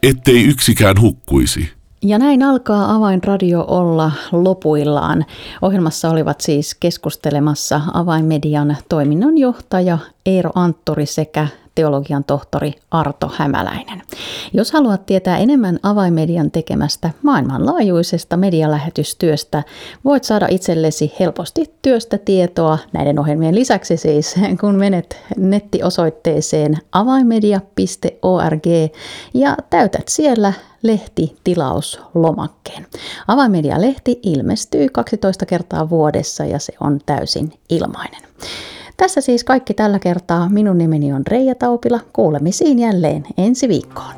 Ettei 0.03 0.45
yksikään 0.45 1.01
hukkuisi. 1.01 1.78
Ja 2.03 2.19
näin 2.19 2.43
alkaa 2.43 2.95
Avainradio 2.95 3.65
olla 3.69 4.13
lopuillaan. 4.33 5.25
Ohjelmassa 5.63 6.11
olivat 6.11 6.41
siis 6.41 6.75
keskustelemassa 6.75 7.81
Avainmedian 7.95 8.77
toiminnanjohtaja 8.89 9.99
Eero 10.27 10.51
Anttori 10.55 11.07
sekä 11.07 11.49
teologian 11.79 12.25
tohtori 12.25 12.73
Arto 12.91 13.31
Hämäläinen. 13.37 14.03
Jos 14.53 14.73
haluat 14.73 15.07
tietää 15.07 15.39
enemmän 15.39 15.79
avaimedian 15.83 16.51
tekemästä 16.51 17.11
maailmanlaajuisesta 17.23 18.37
medialähetystyöstä, 18.37 19.63
voit 20.05 20.25
saada 20.25 20.47
itsellesi 20.51 21.13
helposti 21.21 21.75
työstä 21.83 22.19
tietoa 22.19 22.79
näiden 22.93 23.19
ohjelmien 23.19 23.55
lisäksi 23.55 23.97
siis, 23.97 24.35
kun 24.61 24.75
menet 24.75 25.17
nettiosoitteeseen 25.37 26.77
avaimedia.org 26.93 28.67
ja 29.35 29.57
täytät 29.71 30.09
siellä 30.09 30.53
lehtitilauslomakkeen. 30.83 32.87
Avaimedia-lehti 33.29 34.21
ilmestyy 34.23 34.89
12 34.89 35.47
kertaa 35.47 35.91
vuodessa 35.91 36.45
ja 36.45 36.59
se 36.59 36.73
on 36.81 37.01
täysin 37.07 37.53
ilmainen. 37.69 38.23
Tässä 38.99 39.21
siis 39.21 39.45
kaikki 39.45 39.75
tällä 39.75 39.99
kertaa. 39.99 40.49
Minun 40.49 40.79
nimeni 40.79 41.13
on 41.13 41.27
Reija 41.27 41.55
Taupila. 41.55 42.01
Kuulemisiin 42.13 42.79
jälleen 42.79 43.25
ensi 43.37 43.69
viikkoon. 43.69 44.15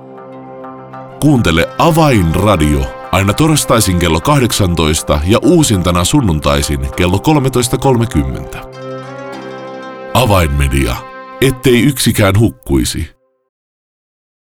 Kuuntele 1.23 1.67
Avainradio 1.79 2.81
aina 3.13 3.33
torstaisin 3.33 3.99
kello 3.99 4.21
18 4.21 5.21
ja 5.27 5.39
uusintana 5.43 6.05
sunnuntaisin 6.05 6.81
kello 6.97 7.17
13.30. 8.55 8.59
Avainmedia. 10.15 10.97
Ettei 11.41 11.83
yksikään 11.83 12.39
hukkuisi. 12.39 13.20